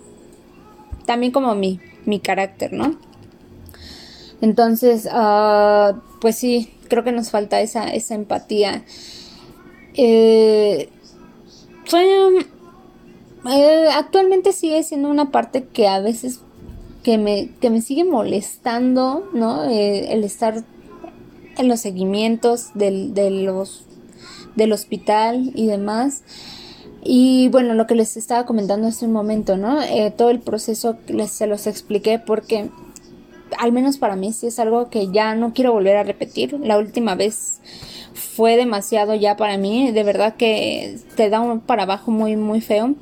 [1.05, 2.95] también como mi, mi carácter, ¿no?
[4.41, 8.83] Entonces, uh, pues sí, creo que nos falta esa, esa empatía.
[9.95, 10.89] Eh,
[11.85, 12.03] fue,
[13.49, 16.41] eh, actualmente sigue siendo una parte que a veces
[17.03, 19.63] que me, que me sigue molestando, ¿no?
[19.65, 20.63] Eh, el estar
[21.57, 23.85] en los seguimientos del, de los,
[24.55, 26.23] del hospital y demás.
[27.03, 29.77] Y bueno, lo que les estaba comentando hace un momento, ¿no?
[30.17, 32.71] Todo el proceso les, se los expliqué porque
[33.57, 36.59] al menos para mí sí es algo que ya no quiero volver a repetir.
[36.59, 37.61] La última vez
[38.13, 42.61] fue demasiado ya para mí, de verdad que te da un para abajo muy, muy
[42.61, 42.95] feo.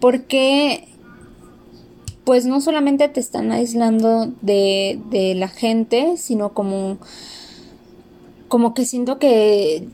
[0.00, 0.88] porque
[2.24, 6.98] pues no solamente te están aislando de, de la gente, sino como,
[8.48, 9.88] como que siento que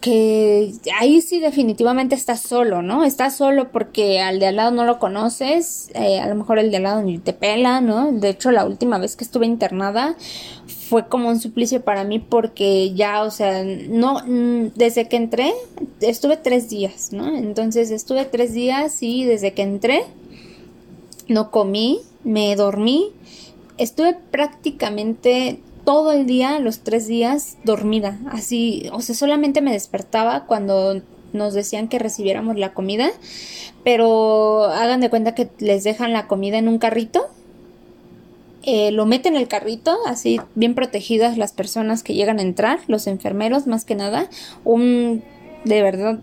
[0.00, 3.04] que ahí sí definitivamente estás solo, ¿no?
[3.04, 6.70] Estás solo porque al de al lado no lo conoces, eh, a lo mejor el
[6.70, 8.12] de al lado ni te pela, ¿no?
[8.12, 10.16] De hecho, la última vez que estuve internada
[10.88, 15.52] fue como un suplicio para mí porque ya, o sea, no, mm, desde que entré,
[16.00, 17.36] estuve tres días, ¿no?
[17.36, 20.04] Entonces estuve tres días y desde que entré
[21.26, 23.12] no comí, me dormí,
[23.76, 28.18] estuve prácticamente todo el día, los tres días, dormida.
[28.30, 31.00] Así, o sea, solamente me despertaba cuando
[31.32, 33.08] nos decían que recibiéramos la comida,
[33.84, 37.30] pero hagan de cuenta que les dejan la comida en un carrito
[38.64, 42.80] eh, lo mete en el carrito, así bien protegidas las personas que llegan a entrar,
[42.86, 44.28] los enfermeros más que nada.
[44.62, 45.22] Un,
[45.64, 46.18] de verdad,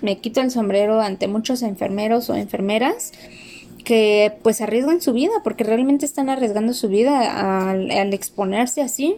[0.00, 3.10] me quito el sombrero ante muchos enfermeros o enfermeras
[3.84, 9.16] que pues arriesgan su vida, porque realmente están arriesgando su vida al, exponerse así.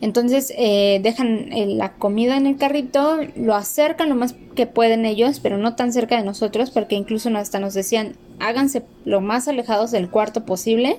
[0.00, 5.06] Entonces eh, dejan eh, la comida en el carrito, lo acercan lo más que pueden
[5.06, 9.48] ellos, pero no tan cerca de nosotros, porque incluso hasta nos decían, háganse lo más
[9.48, 10.98] alejados del cuarto posible.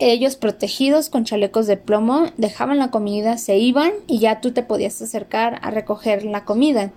[0.00, 4.62] Ellos protegidos con chalecos de plomo dejaban la comida, se iban y ya tú te
[4.62, 6.92] podías acercar a recoger la comida.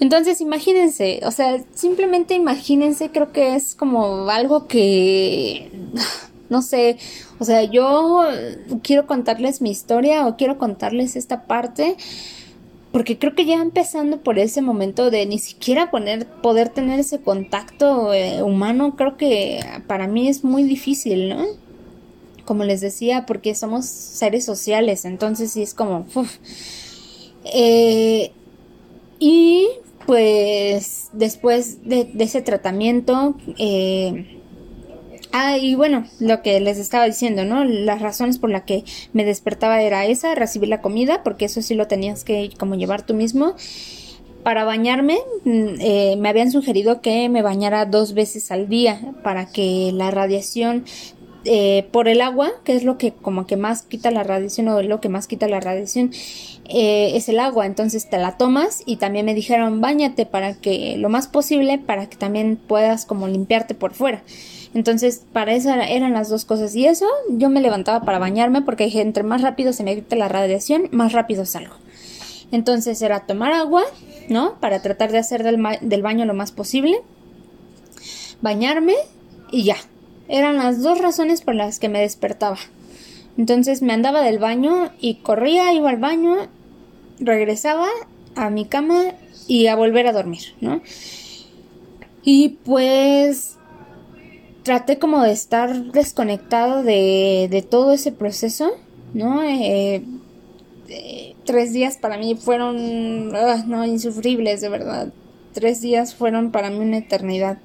[0.00, 5.70] Entonces imagínense, o sea, simplemente imagínense, creo que es como algo que,
[6.48, 6.98] no sé,
[7.38, 8.22] o sea, yo
[8.82, 11.96] quiero contarles mi historia o quiero contarles esta parte
[12.92, 17.20] porque creo que ya empezando por ese momento de ni siquiera poner, poder tener ese
[17.20, 21.44] contacto eh, humano, creo que para mí es muy difícil, ¿no?
[22.46, 26.06] Como les decía, porque somos seres sociales, entonces sí es como...
[27.44, 28.32] Eh,
[29.20, 29.68] y
[30.08, 34.38] pues después de, ese tratamiento, eh,
[35.30, 37.62] Ah, y bueno, lo que les estaba diciendo, ¿no?
[37.62, 41.74] Las razones por las que me despertaba era esa, recibir la comida, porque eso sí
[41.74, 43.54] lo tenías que como llevar tú mismo.
[44.42, 49.44] Para bañarme, mm, eh, me habían sugerido que me bañara dos veces al día para
[49.44, 50.86] que la radiación
[51.50, 54.82] eh, por el agua, que es lo que como que más quita la radiación o
[54.82, 56.10] lo que más quita la radiación,
[56.68, 57.64] eh, es el agua.
[57.64, 62.06] Entonces te la tomas y también me dijeron bañate para que lo más posible, para
[62.10, 64.22] que también puedas como limpiarte por fuera.
[64.74, 66.74] Entonces, para eso eran las dos cosas.
[66.74, 70.16] Y eso, yo me levantaba para bañarme porque dije, entre más rápido se me quita
[70.16, 71.76] la radiación, más rápido salgo.
[72.52, 73.84] Entonces era tomar agua,
[74.28, 74.60] ¿no?
[74.60, 77.00] Para tratar de hacer del, del baño lo más posible.
[78.42, 78.94] Bañarme
[79.50, 79.76] y ya.
[80.28, 82.58] Eran las dos razones por las que me despertaba.
[83.36, 86.48] Entonces me andaba del baño y corría, iba al baño,
[87.20, 87.86] regresaba
[88.34, 89.14] a mi cama
[89.46, 90.82] y a volver a dormir, ¿no?
[92.22, 93.56] Y pues
[94.62, 98.70] traté como de estar desconectado de, de todo ese proceso,
[99.14, 99.42] ¿no?
[99.42, 100.04] Eh,
[100.88, 105.12] eh, tres días para mí fueron, ah, no, insufribles, de verdad.
[105.52, 107.58] Tres días fueron para mí una eternidad.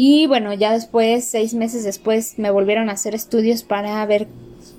[0.00, 4.28] Y bueno, ya después, seis meses después, me volvieron a hacer estudios para ver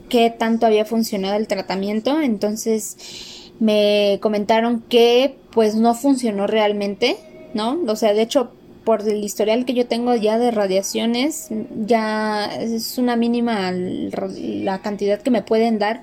[0.08, 2.21] qué tanto había funcionado el tratamiento.
[2.21, 7.17] Entonces me comentaron que pues no funcionó realmente,
[7.53, 7.77] ¿no?
[7.86, 8.53] O sea, de hecho
[8.86, 11.49] por el historial que yo tengo ya de radiaciones,
[11.86, 16.01] ya es una mínima la cantidad que me pueden dar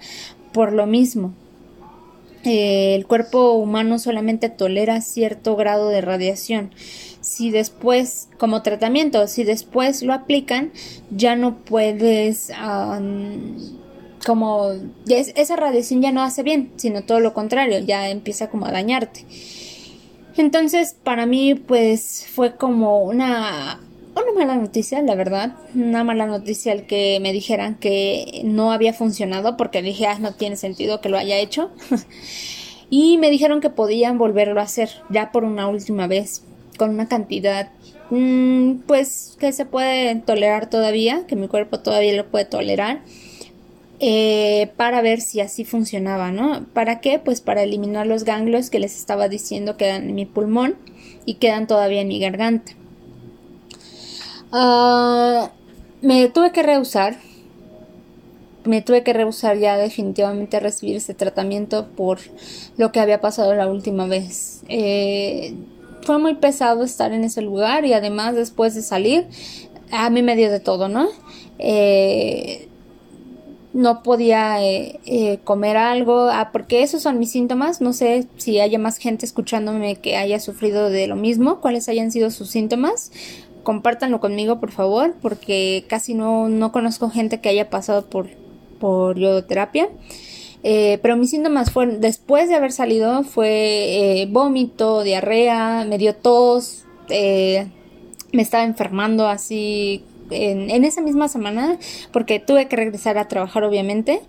[0.52, 1.32] por lo mismo.
[2.44, 6.70] Eh, el cuerpo humano solamente tolera cierto grado de radiación.
[7.26, 10.70] Si después, como tratamiento, si después lo aplican,
[11.10, 12.52] ya no puedes,
[14.24, 14.70] como,
[15.08, 19.24] esa radiación ya no hace bien, sino todo lo contrario, ya empieza como a dañarte.
[20.36, 23.80] Entonces, para mí, pues fue como una,
[24.14, 25.56] una mala noticia, la verdad.
[25.74, 30.32] Una mala noticia el que me dijeran que no había funcionado, porque dije, ah, no
[30.34, 31.72] tiene sentido que lo haya hecho.
[32.88, 36.44] y me dijeron que podían volverlo a hacer ya por una última vez,
[36.76, 37.70] con una cantidad,
[38.10, 43.02] mm, pues, que se puede tolerar todavía, que mi cuerpo todavía lo puede tolerar.
[43.98, 46.66] Eh, para ver si así funcionaba, ¿no?
[46.74, 47.18] ¿Para qué?
[47.18, 50.76] Pues para eliminar los ganglios que les estaba diciendo quedan en mi pulmón
[51.24, 52.72] y quedan todavía en mi garganta.
[54.52, 55.50] Ah,
[56.02, 57.16] me tuve que rehusar,
[58.64, 62.18] me tuve que rehusar ya definitivamente a recibir ese tratamiento por
[62.76, 64.62] lo que había pasado la última vez.
[64.68, 65.54] Eh,
[66.06, 69.26] fue muy pesado estar en ese lugar y además después de salir,
[69.90, 71.08] a mí me dio de todo, ¿no?
[71.58, 72.68] Eh,
[73.72, 77.80] no podía eh, eh, comer algo, ah, porque esos son mis síntomas.
[77.80, 82.12] No sé si haya más gente escuchándome que haya sufrido de lo mismo, cuáles hayan
[82.12, 83.10] sido sus síntomas.
[83.64, 88.28] Compártanlo conmigo, por favor, porque casi no, no conozco gente que haya pasado por,
[88.78, 89.88] por yodoterapia.
[90.68, 96.84] Eh, pero mis síntomas fueron, después de haber salido, fue vómito, diarrea, me dio tos,
[97.08, 101.78] me estaba enfermando así en, esa misma semana
[102.12, 104.20] porque tuve que regresar a trabajar obviamente.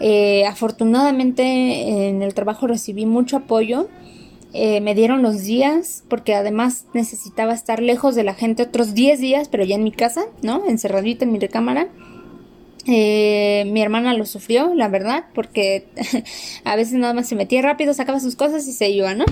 [0.00, 3.88] Eh, afortunadamente en el trabajo recibí mucho apoyo.
[4.54, 9.20] Eh, me dieron los días porque además necesitaba estar lejos de la gente otros 10
[9.20, 10.64] días, pero ya en mi casa, ¿no?
[10.66, 11.88] Encerradita en mi recámara.
[12.86, 15.86] Eh, mi hermana lo sufrió, la verdad, porque
[16.64, 19.24] a veces nada más se metía rápido, sacaba sus cosas y se iba, ¿no?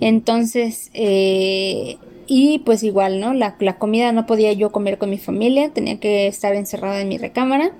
[0.00, 3.34] Entonces, y pues igual, ¿no?
[3.34, 7.08] La, la comida no podía yo comer con mi familia, tenía que estar encerrada en
[7.08, 7.72] mi recámara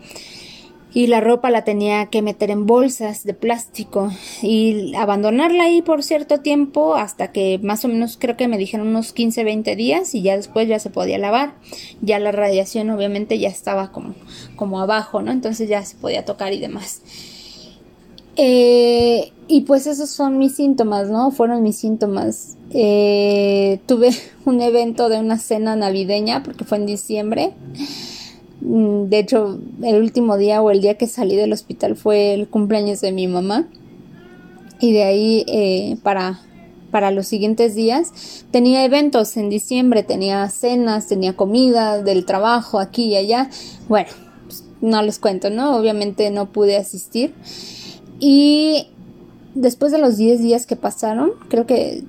[0.95, 6.05] y la ropa la tenía que meter en bolsas de plástico y abandonarla ahí por
[6.05, 10.15] cierto tiempo hasta que más o menos creo que me dijeron unos 15, 20 días
[10.15, 11.55] y ya después ya se podía lavar.
[12.01, 14.15] Ya la radiación obviamente ya estaba como,
[14.55, 15.33] como abajo, ¿no?
[15.33, 17.03] Entonces ya se podía tocar y demás.
[18.37, 21.33] Eh, y pues esos son mis síntomas, ¿no?
[21.33, 22.57] Fueron mis síntomas.
[22.71, 24.11] Eh, tuve
[24.45, 27.53] un evento de una cena navideña porque fue en diciembre.
[28.61, 32.49] Mm, de hecho, el último día o el día que salí del hospital fue el
[32.49, 33.69] cumpleaños de mi mamá.
[34.81, 36.41] Y de ahí eh, para,
[36.91, 43.07] para los siguientes días tenía eventos en diciembre, tenía cenas, tenía comida del trabajo aquí
[43.07, 43.51] y allá.
[43.89, 44.11] Bueno,
[44.47, 45.77] pues, no les cuento, ¿no?
[45.77, 47.35] Obviamente no pude asistir.
[48.21, 48.89] Y
[49.55, 52.05] después de los 10 días que pasaron, creo que,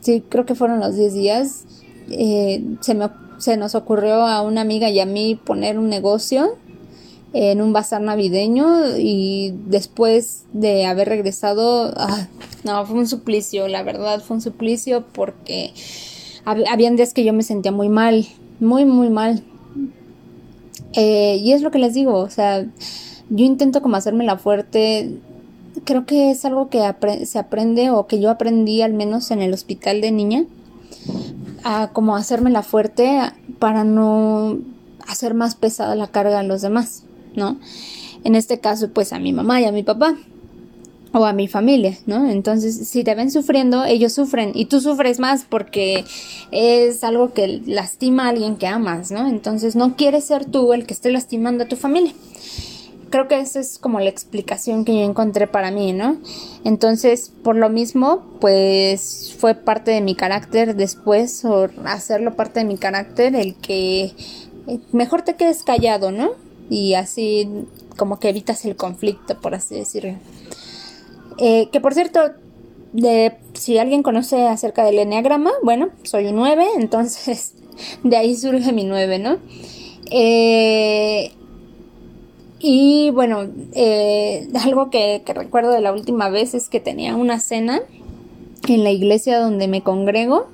[0.00, 1.64] sí, creo que fueron los 10 días,
[2.10, 3.08] eh, se me
[3.42, 6.56] se nos ocurrió a una amiga y a mí poner un negocio
[7.32, 12.28] en un bazar navideño y después de haber regresado, ah,
[12.62, 15.72] no, fue un suplicio, la verdad fue un suplicio porque
[16.44, 18.26] habían días que yo me sentía muy mal,
[18.60, 19.42] muy, muy mal.
[20.92, 22.64] Eh, y es lo que les digo, o sea,
[23.28, 25.18] yo intento como hacerme la fuerte,
[25.84, 26.80] creo que es algo que
[27.26, 30.44] se aprende o que yo aprendí al menos en el hospital de niña
[31.64, 33.20] a como hacerme la fuerte
[33.58, 34.58] para no
[35.06, 37.04] hacer más pesada la carga a los demás,
[37.34, 37.58] ¿no?
[38.24, 40.16] En este caso, pues a mi mamá y a mi papá
[41.12, 42.28] o a mi familia, ¿no?
[42.30, 46.04] Entonces, si te ven sufriendo, ellos sufren y tú sufres más porque
[46.50, 49.28] es algo que lastima a alguien que amas, ¿no?
[49.28, 52.12] Entonces, no quieres ser tú el que esté lastimando a tu familia
[53.12, 56.16] creo que esa es como la explicación que yo encontré para mí, ¿no?
[56.64, 62.66] Entonces, por lo mismo, pues fue parte de mi carácter después, o hacerlo parte de
[62.66, 64.14] mi carácter, el que
[64.66, 66.30] eh, mejor te quedes callado, ¿no?
[66.70, 67.48] Y así
[67.96, 70.14] como que evitas el conflicto, por así decirlo.
[71.38, 72.20] Eh, que por cierto,
[72.92, 77.54] de, si alguien conoce acerca del enneagrama, bueno, soy un 9, entonces
[78.02, 79.36] de ahí surge mi 9, ¿no?
[80.10, 81.32] Eh,
[82.62, 87.82] y bueno, eh, algo que, recuerdo de la última vez es que tenía una cena
[88.68, 90.46] en la iglesia donde me congrego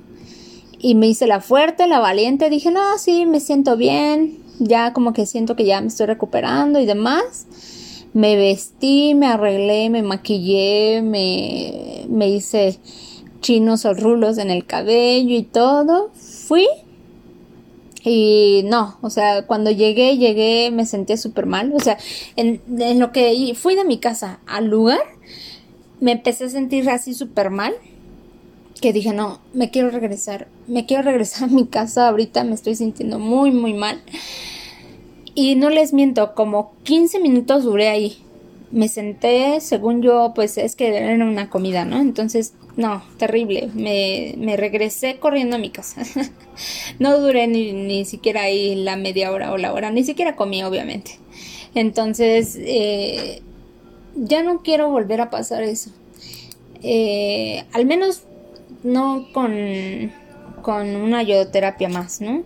[0.79, 5.13] y me hice la fuerte, la valiente, dije, no, sí, me siento bien, ya como
[5.13, 7.45] que siento que ya me estoy recuperando y demás.
[8.13, 12.79] Me vestí, me arreglé, me maquillé, me, me hice
[13.41, 16.09] chinos o rulos en el cabello y todo.
[16.15, 16.65] Fui
[18.11, 21.71] y no, o sea, cuando llegué, llegué, me sentía súper mal.
[21.75, 21.99] O sea,
[22.35, 24.97] en, en, lo que fui de mi casa al lugar,
[25.99, 27.75] me empecé a sentir así súper mal.
[28.81, 30.47] Que dije, no, me quiero regresar.
[30.65, 32.09] Me quiero regresar a mi casa.
[32.09, 34.01] Ahorita me estoy sintiendo muy, muy mal.
[35.35, 38.17] Y no les miento, como 15 minutos duré ahí.
[38.71, 42.01] Me senté, según yo, pues es que era una comida, ¿no?
[42.01, 43.69] Entonces no, terrible.
[43.73, 46.01] Me, me regresé corriendo a mi casa.
[46.99, 50.63] no duré ni, ni, siquiera ahí la media hora o la hora, ni siquiera comí,
[50.63, 51.19] obviamente.
[51.75, 53.41] Entonces, eh,
[54.15, 55.91] ya no quiero volver a pasar eso.
[56.81, 58.23] Eh, al menos
[58.83, 60.13] no con,
[60.61, 62.43] con una yodoterapia más, ¿no?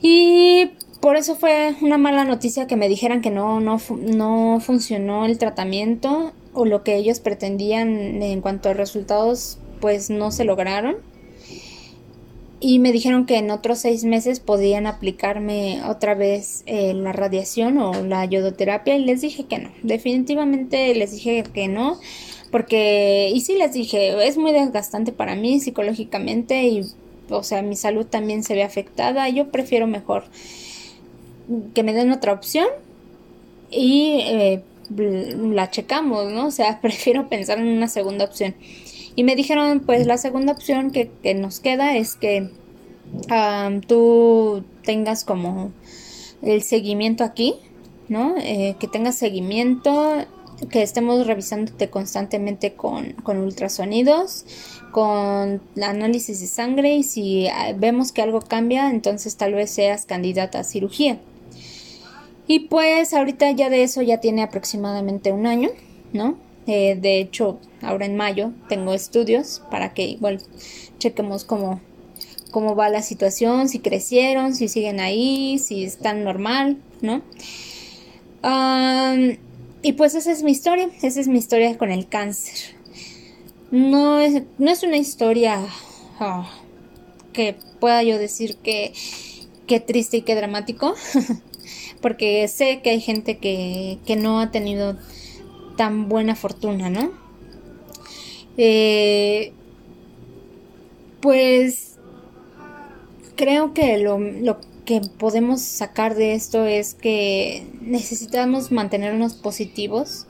[0.00, 5.26] Y por eso fue una mala noticia que me dijeran que no, no, no funcionó
[5.26, 10.96] el tratamiento o lo que ellos pretendían en cuanto a resultados pues no se lograron.
[12.60, 17.78] Y me dijeron que en otros seis meses podían aplicarme otra vez eh, la radiación
[17.78, 21.98] o la yodoterapia y les dije que no, definitivamente les dije que no,
[22.52, 26.82] porque, y sí les dije, es muy desgastante para mí psicológicamente y,
[27.30, 30.22] o sea, mi salud también se ve afectada, yo prefiero mejor
[31.74, 32.68] que me den otra opción
[33.72, 34.62] y eh,
[34.96, 36.46] la checamos, ¿no?
[36.46, 38.54] O sea, prefiero pensar en una segunda opción.
[39.14, 42.50] Y me dijeron, pues la segunda opción que, nos queda es que
[43.86, 45.70] tú tengas como
[46.40, 47.56] el seguimiento aquí,
[48.08, 48.34] ¿no?
[48.38, 50.24] Eh, que tengas seguimiento,
[50.70, 54.46] que estemos revisándote constantemente con, con ultrasonidos,
[54.92, 60.06] con análisis de sangre y si ah, vemos que algo cambia, entonces tal vez seas
[60.06, 61.18] candidata a cirugía.
[62.46, 65.70] Y pues ahorita ya de eso ya tiene aproximadamente un año,
[66.12, 66.36] ¿no?
[66.66, 70.40] Eh, de hecho, ahora en mayo tengo estudios para que igual
[70.98, 71.80] chequemos cómo,
[72.50, 77.22] cómo va la situación, si crecieron, si siguen ahí, si están normal, ¿no?
[79.84, 82.74] y pues esa es mi historia, esa es mi historia con el cáncer.
[83.70, 85.64] No es, no es una historia
[86.18, 86.52] ah,
[87.32, 88.92] que pueda yo decir que
[89.80, 90.94] triste y qué dramático,
[92.00, 94.96] porque sé que hay gente que, que no ha tenido
[95.76, 97.12] tan buena fortuna, ¿no?
[98.56, 99.52] Eh,
[101.20, 101.96] pues
[103.36, 110.26] creo que lo, lo que podemos sacar de esto es que necesitamos mantenernos positivos,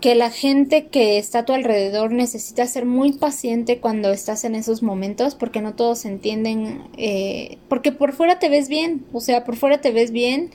[0.00, 4.54] que la gente que está a tu alrededor necesita ser muy paciente cuando estás en
[4.54, 9.44] esos momentos porque no todos entienden, eh, porque por fuera te ves bien, o sea,
[9.44, 10.50] por fuera te ves bien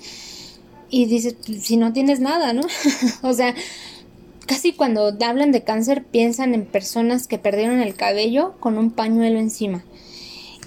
[0.90, 2.62] y dices, si no tienes nada, ¿no?
[3.22, 3.54] o sea,
[4.46, 9.40] casi cuando hablan de cáncer piensan en personas que perdieron el cabello con un pañuelo
[9.40, 9.84] encima.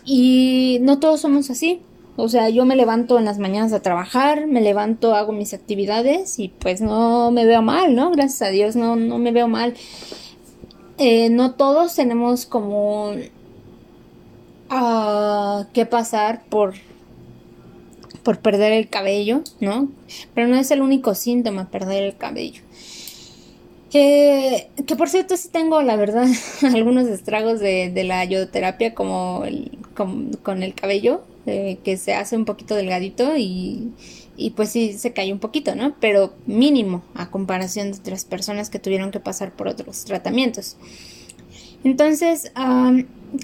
[0.05, 1.81] Y no todos somos así.
[2.19, 6.39] O sea, yo me levanto en las mañanas a trabajar, me levanto, hago mis actividades
[6.39, 8.11] y pues no me veo mal, ¿no?
[8.11, 9.75] Gracias a Dios no, no me veo mal.
[10.97, 13.11] Eh, no todos tenemos como
[14.71, 16.75] uh, que pasar por
[18.23, 19.89] por perder el cabello, ¿no?
[20.35, 22.63] Pero no es el único síntoma perder el cabello.
[23.91, 26.27] Que, que por cierto sí tengo, la verdad,
[26.75, 32.37] algunos estragos de, de la yodoterapia como el, con el cabello eh, que se hace
[32.37, 33.93] un poquito delgadito y,
[34.37, 35.95] y pues sí se cae un poquito, ¿no?
[36.01, 40.77] Pero mínimo a comparación de otras personas que tuvieron que pasar por otros tratamientos.
[41.85, 42.53] Entonces,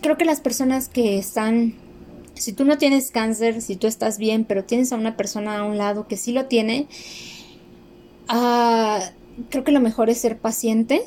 [0.01, 1.75] creo que las personas que están,
[2.35, 5.65] si tú no tienes cáncer, si tú estás bien, pero tienes a una persona a
[5.65, 6.89] un lado que sí lo tiene,
[8.29, 9.01] uh,
[9.49, 11.03] creo que lo mejor es ser paciente,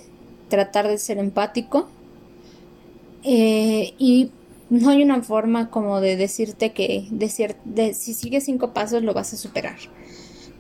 [0.50, 1.90] tratar de ser empático
[3.24, 4.32] eh, y
[4.70, 9.34] no hay una forma como de decirte que de, si sigues cinco pasos lo vas
[9.34, 9.78] a superar.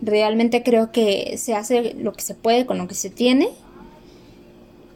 [0.02, 3.50] Realmente creo que se hace lo que se puede con lo que se tiene.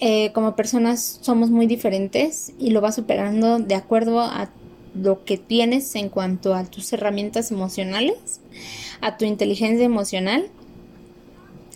[0.01, 4.49] Eh, como personas somos muy diferentes y lo vas superando de acuerdo a
[4.95, 8.41] lo que tienes en cuanto a tus herramientas emocionales,
[9.01, 10.47] a tu inteligencia emocional.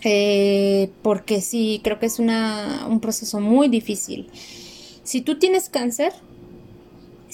[0.06, 4.28] Eh, porque sí, creo que es una, un proceso muy difícil.
[5.02, 6.12] Si tú tienes cáncer,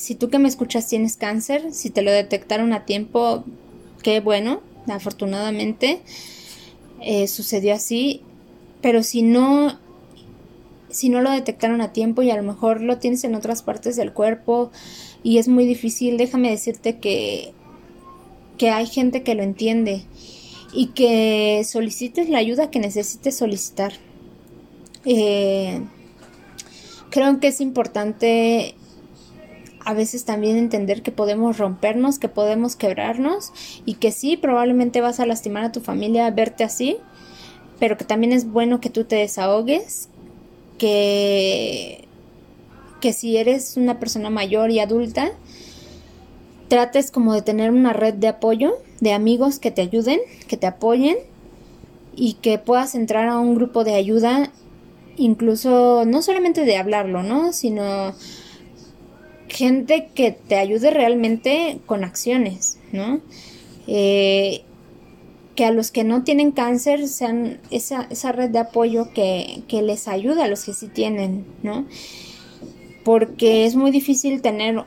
[0.01, 3.45] si tú que me escuchas tienes cáncer, si te lo detectaron a tiempo,
[4.03, 6.01] qué bueno, afortunadamente
[7.03, 8.23] eh, sucedió así,
[8.81, 9.79] pero si no,
[10.89, 13.95] si no lo detectaron a tiempo y a lo mejor lo tienes en otras partes
[13.97, 14.71] del cuerpo
[15.23, 17.53] y es muy difícil, déjame decirte que,
[18.57, 20.05] que hay gente que lo entiende
[20.73, 23.93] y que solicites la ayuda que necesites solicitar.
[25.05, 25.83] Eh,
[27.11, 28.77] creo que es importante
[29.91, 33.53] a veces también entender que podemos rompernos, que podemos quebrarnos
[33.85, 36.99] y que sí, probablemente vas a lastimar a tu familia verte así,
[37.81, 40.09] pero que también es bueno que tú te desahogues,
[40.79, 42.05] que,
[43.01, 45.33] que si eres una persona mayor y adulta,
[46.69, 50.69] trates como de tener una red de apoyo, de amigos que te ayuden, que te
[50.69, 51.17] apoyen
[52.15, 54.53] y que puedas entrar a un grupo de ayuda,
[55.17, 57.53] incluso no solamente de hablarlo, ¿no?
[57.53, 58.15] Sino
[59.51, 63.21] gente que te ayude realmente con acciones, ¿no?
[63.87, 64.63] Eh,
[65.55, 69.83] que a los que no tienen cáncer sean esa, esa red de apoyo que, que,
[69.83, 71.87] les ayuda a los que sí tienen, ¿no?
[73.05, 74.85] Porque es muy difícil tener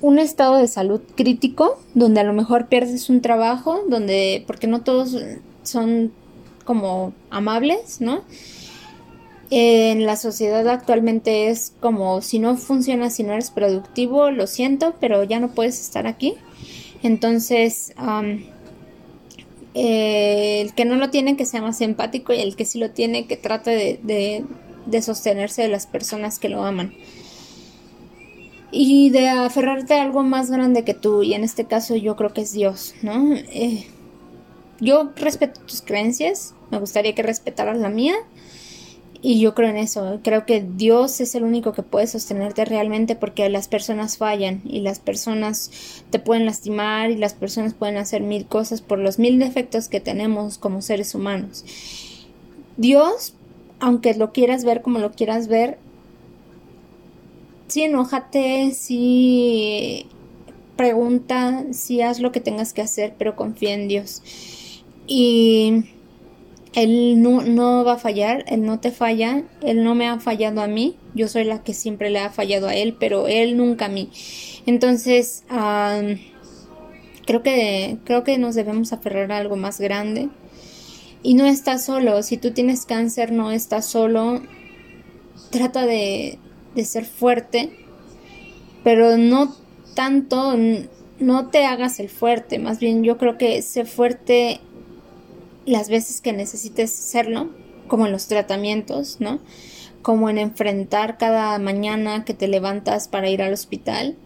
[0.00, 4.82] un estado de salud crítico donde a lo mejor pierdes un trabajo, donde, porque no
[4.82, 5.16] todos
[5.62, 6.12] son
[6.64, 8.22] como amables, ¿no?
[9.50, 14.94] En la sociedad actualmente es como si no funciona, si no eres productivo, lo siento,
[15.00, 16.34] pero ya no puedes estar aquí.
[17.02, 17.94] Entonces,
[19.74, 22.90] eh, el que no lo tiene, que sea más empático y el que sí lo
[22.90, 26.94] tiene, que trate de, sostenerse de las personas que lo aman.
[28.72, 32.32] Y de aferrarte a algo más grande que tú, y en este caso yo creo
[32.32, 33.34] que es Dios, ¿no?
[33.34, 33.86] Eh,
[34.80, 38.16] yo respeto tus creencias, me gustaría que respetaras la mía
[39.28, 43.16] y yo creo en eso, creo que Dios es el único que puede sostenerte realmente
[43.16, 48.22] porque las personas fallan y las personas te pueden lastimar y las personas pueden hacer
[48.22, 51.64] mil cosas por los mil defectos que tenemos como seres humanos.
[52.76, 53.34] Dios,
[53.80, 55.76] aunque lo quieras ver como lo quieras ver,
[57.66, 60.06] sí enójate, sí
[60.76, 64.22] pregunta, sí haz lo que tengas que hacer, pero confía en Dios.
[65.08, 65.86] Y
[66.76, 70.60] él no, no, va a fallar, Él no te falla, Él no me ha fallado
[70.60, 73.86] a mí, yo soy la que siempre le ha fallado a Él, pero Él nunca
[73.86, 74.10] a mí.
[74.66, 75.44] Entonces,
[77.24, 80.28] creo, que, creo que nos debemos aferrar a algo más grande.
[81.22, 84.42] Y no estás solo, si tú tienes cáncer, no estás solo.
[85.48, 86.38] Trata de,
[86.74, 87.70] de ser fuerte,
[88.84, 89.56] pero no
[89.94, 90.54] tanto,
[91.20, 94.60] no te hagas el fuerte, más bien yo creo que sé fuerte
[95.66, 97.50] las veces que necesites serlo,
[97.88, 99.40] como en los tratamientos, ¿no?
[100.02, 104.16] Como en enfrentar cada mañana que te levantas para ir al hospital.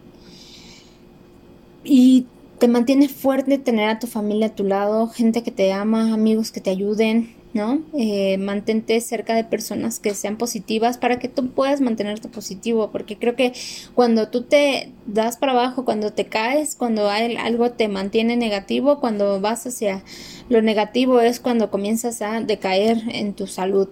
[1.83, 2.27] Y
[2.59, 6.53] te mantiene fuerte tener a tu familia a tu lado, gente que te ama, amigos
[6.53, 7.83] que te ayuden, ¿no?
[7.95, 13.19] Eh, mantente cerca de personas que sean positivas para que tú puedas mantenerte positivo, porque
[13.19, 13.53] creo que
[13.95, 19.01] cuando tú te das para abajo, cuando te caes, cuando hay, algo te mantiene negativo,
[19.01, 20.05] cuando vas hacia
[20.49, 23.89] lo negativo es cuando comienzas a decaer en tu salud.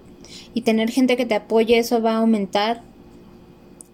[0.54, 2.82] Y tener gente que te apoye, eso va a aumentar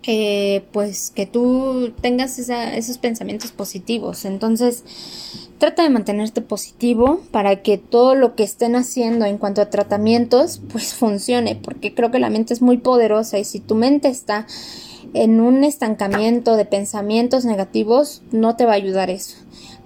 [0.07, 4.25] eh, pues que tú tengas esos pensamientos positivos.
[4.27, 4.85] Entonces,
[5.65, 10.61] trata de mantenerte positivo para que todo lo que estén haciendo en cuanto a tratamientos,
[10.71, 14.47] pues funcione, porque creo que la mente es muy poderosa y si tu mente está
[15.15, 19.39] en un estancamiento de pensamientos negativos, no te va a ayudar eso.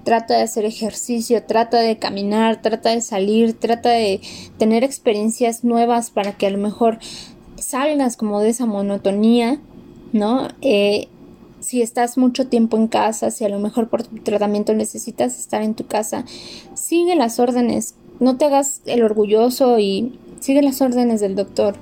[0.02, 4.20] Trata de hacer ejercicio, trata de caminar, trata de salir, trata de
[4.58, 6.98] tener experiencias nuevas para que a lo mejor
[7.54, 9.60] salgas como de esa monotonía
[10.12, 10.48] ¿no?
[10.62, 11.08] Eh,
[11.68, 15.60] si estás mucho tiempo en casa, si a lo mejor por tu tratamiento necesitas estar
[15.60, 16.24] en tu casa,
[16.72, 21.74] sigue las órdenes, no te hagas el orgulloso y sigue las órdenes del doctor.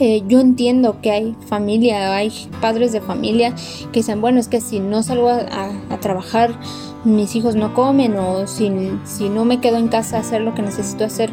[0.00, 3.54] Eh, yo entiendo que hay familia, hay padres de familia
[3.92, 6.58] que dicen, bueno, es que si no salgo a, trabajar,
[7.04, 8.70] mis hijos no comen o si,
[9.04, 11.30] si no me quedo en casa a hacer lo que necesito hacer,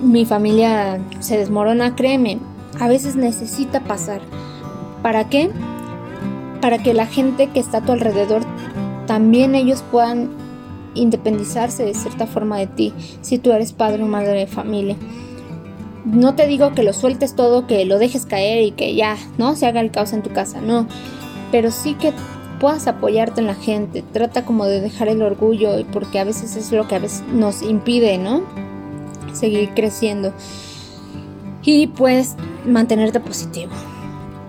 [0.00, 2.38] mi familia se desmorona, créeme,
[2.80, 4.22] a veces necesita pasar
[5.06, 5.50] ¿Para qué?
[6.66, 8.42] Para que la gente que está a tu alrededor
[9.06, 10.30] también ellos puedan
[10.94, 14.96] independizarse de cierta forma de ti, si tú eres padre o madre de familia.
[16.04, 19.54] No te digo que lo sueltes todo, que lo dejes caer y que ya, ¿no?
[19.54, 20.88] Se haga el caos en tu casa, no.
[21.52, 22.12] Pero sí que
[22.58, 24.02] puedas apoyarte en la gente.
[24.02, 27.62] Trata como de dejar el orgullo, porque a veces es lo que a veces nos
[27.62, 28.42] impide, ¿no?
[29.32, 30.32] Seguir creciendo.
[31.62, 32.34] Y pues
[32.66, 33.70] mantenerte positivo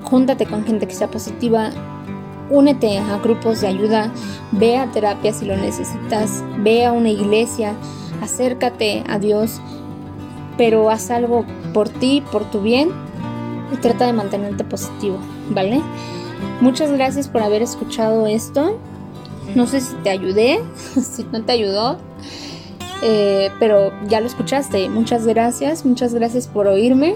[0.08, 1.72] júntate con gente que sea positiva,
[2.50, 4.12] únete a grupos de ayuda,
[4.52, 7.74] ve a terapia si lo necesitas, ve a una iglesia,
[8.22, 9.62] acércate a Dios,
[10.58, 12.90] pero haz algo por ti, por tu bien
[13.72, 15.18] y trata de mantenerte positivo,
[15.50, 15.82] ¿vale?
[16.62, 18.80] Muchas gracias por haber escuchado esto.
[19.56, 20.60] No sé si te ayudé,
[21.02, 21.98] si no te ayudó,
[23.02, 24.90] eh, pero ya lo escuchaste.
[24.90, 27.16] Muchas gracias, muchas gracias por oírme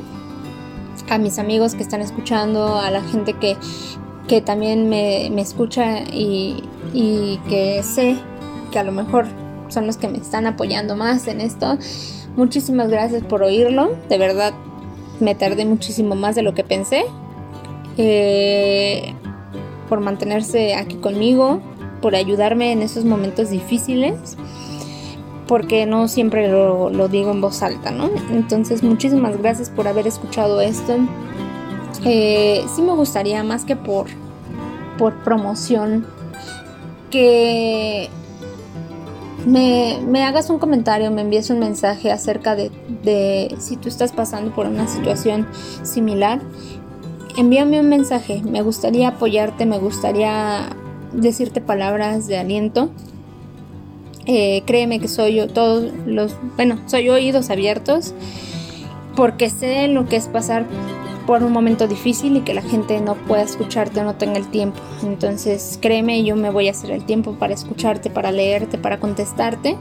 [1.10, 3.58] a mis amigos que están escuchando, a la gente que,
[4.40, 6.64] también me, escucha y,
[7.50, 8.16] que sé
[8.72, 9.26] que a lo mejor
[9.68, 11.78] son los que me están apoyando más en esto.
[12.38, 14.54] Muchísimas gracias por oírlo, de verdad
[15.20, 17.04] me tardé muchísimo más de lo que pensé.
[17.98, 19.14] Eh,
[19.90, 21.60] por mantenerse aquí conmigo,
[22.02, 24.38] por ayudarme en esos momentos difíciles
[25.52, 28.10] porque no siempre lo, digo en voz alta, ¿no?
[28.32, 30.96] Entonces, muchísimas gracias por haber escuchado esto.
[32.04, 34.08] Sí me gustaría, más que por,
[34.98, 36.06] por promoción,
[37.10, 38.10] que
[39.46, 42.72] me, hagas un comentario, me envíes un mensaje acerca de,
[43.04, 45.48] de si tú estás pasando por una situación
[45.84, 46.42] similar.
[47.38, 50.70] Envíame un mensaje, me gustaría apoyarte, me gustaría
[51.14, 52.90] decirte palabras de aliento
[54.26, 58.14] eh, créeme que soy yo, todos los, bueno, soy oídos abiertos
[59.16, 60.66] porque sé lo que es pasar
[61.26, 64.48] por un momento difícil y que la gente no pueda escucharte o no tenga el
[64.48, 64.80] tiempo.
[65.04, 69.78] Entonces, créeme, yo me voy a hacer el tiempo para escucharte, para leerte, para contestarte.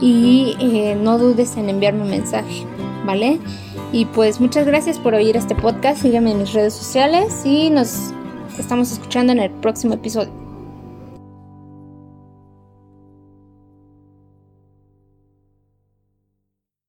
[0.00, 2.64] Y eh, no dudes en enviarme un mensaje,
[3.04, 3.38] ¿vale?
[3.92, 6.02] Y pues muchas gracias por oír este podcast.
[6.02, 8.12] Sígueme en mis redes sociales y nos
[8.58, 10.39] estamos escuchando en el próximo episodio.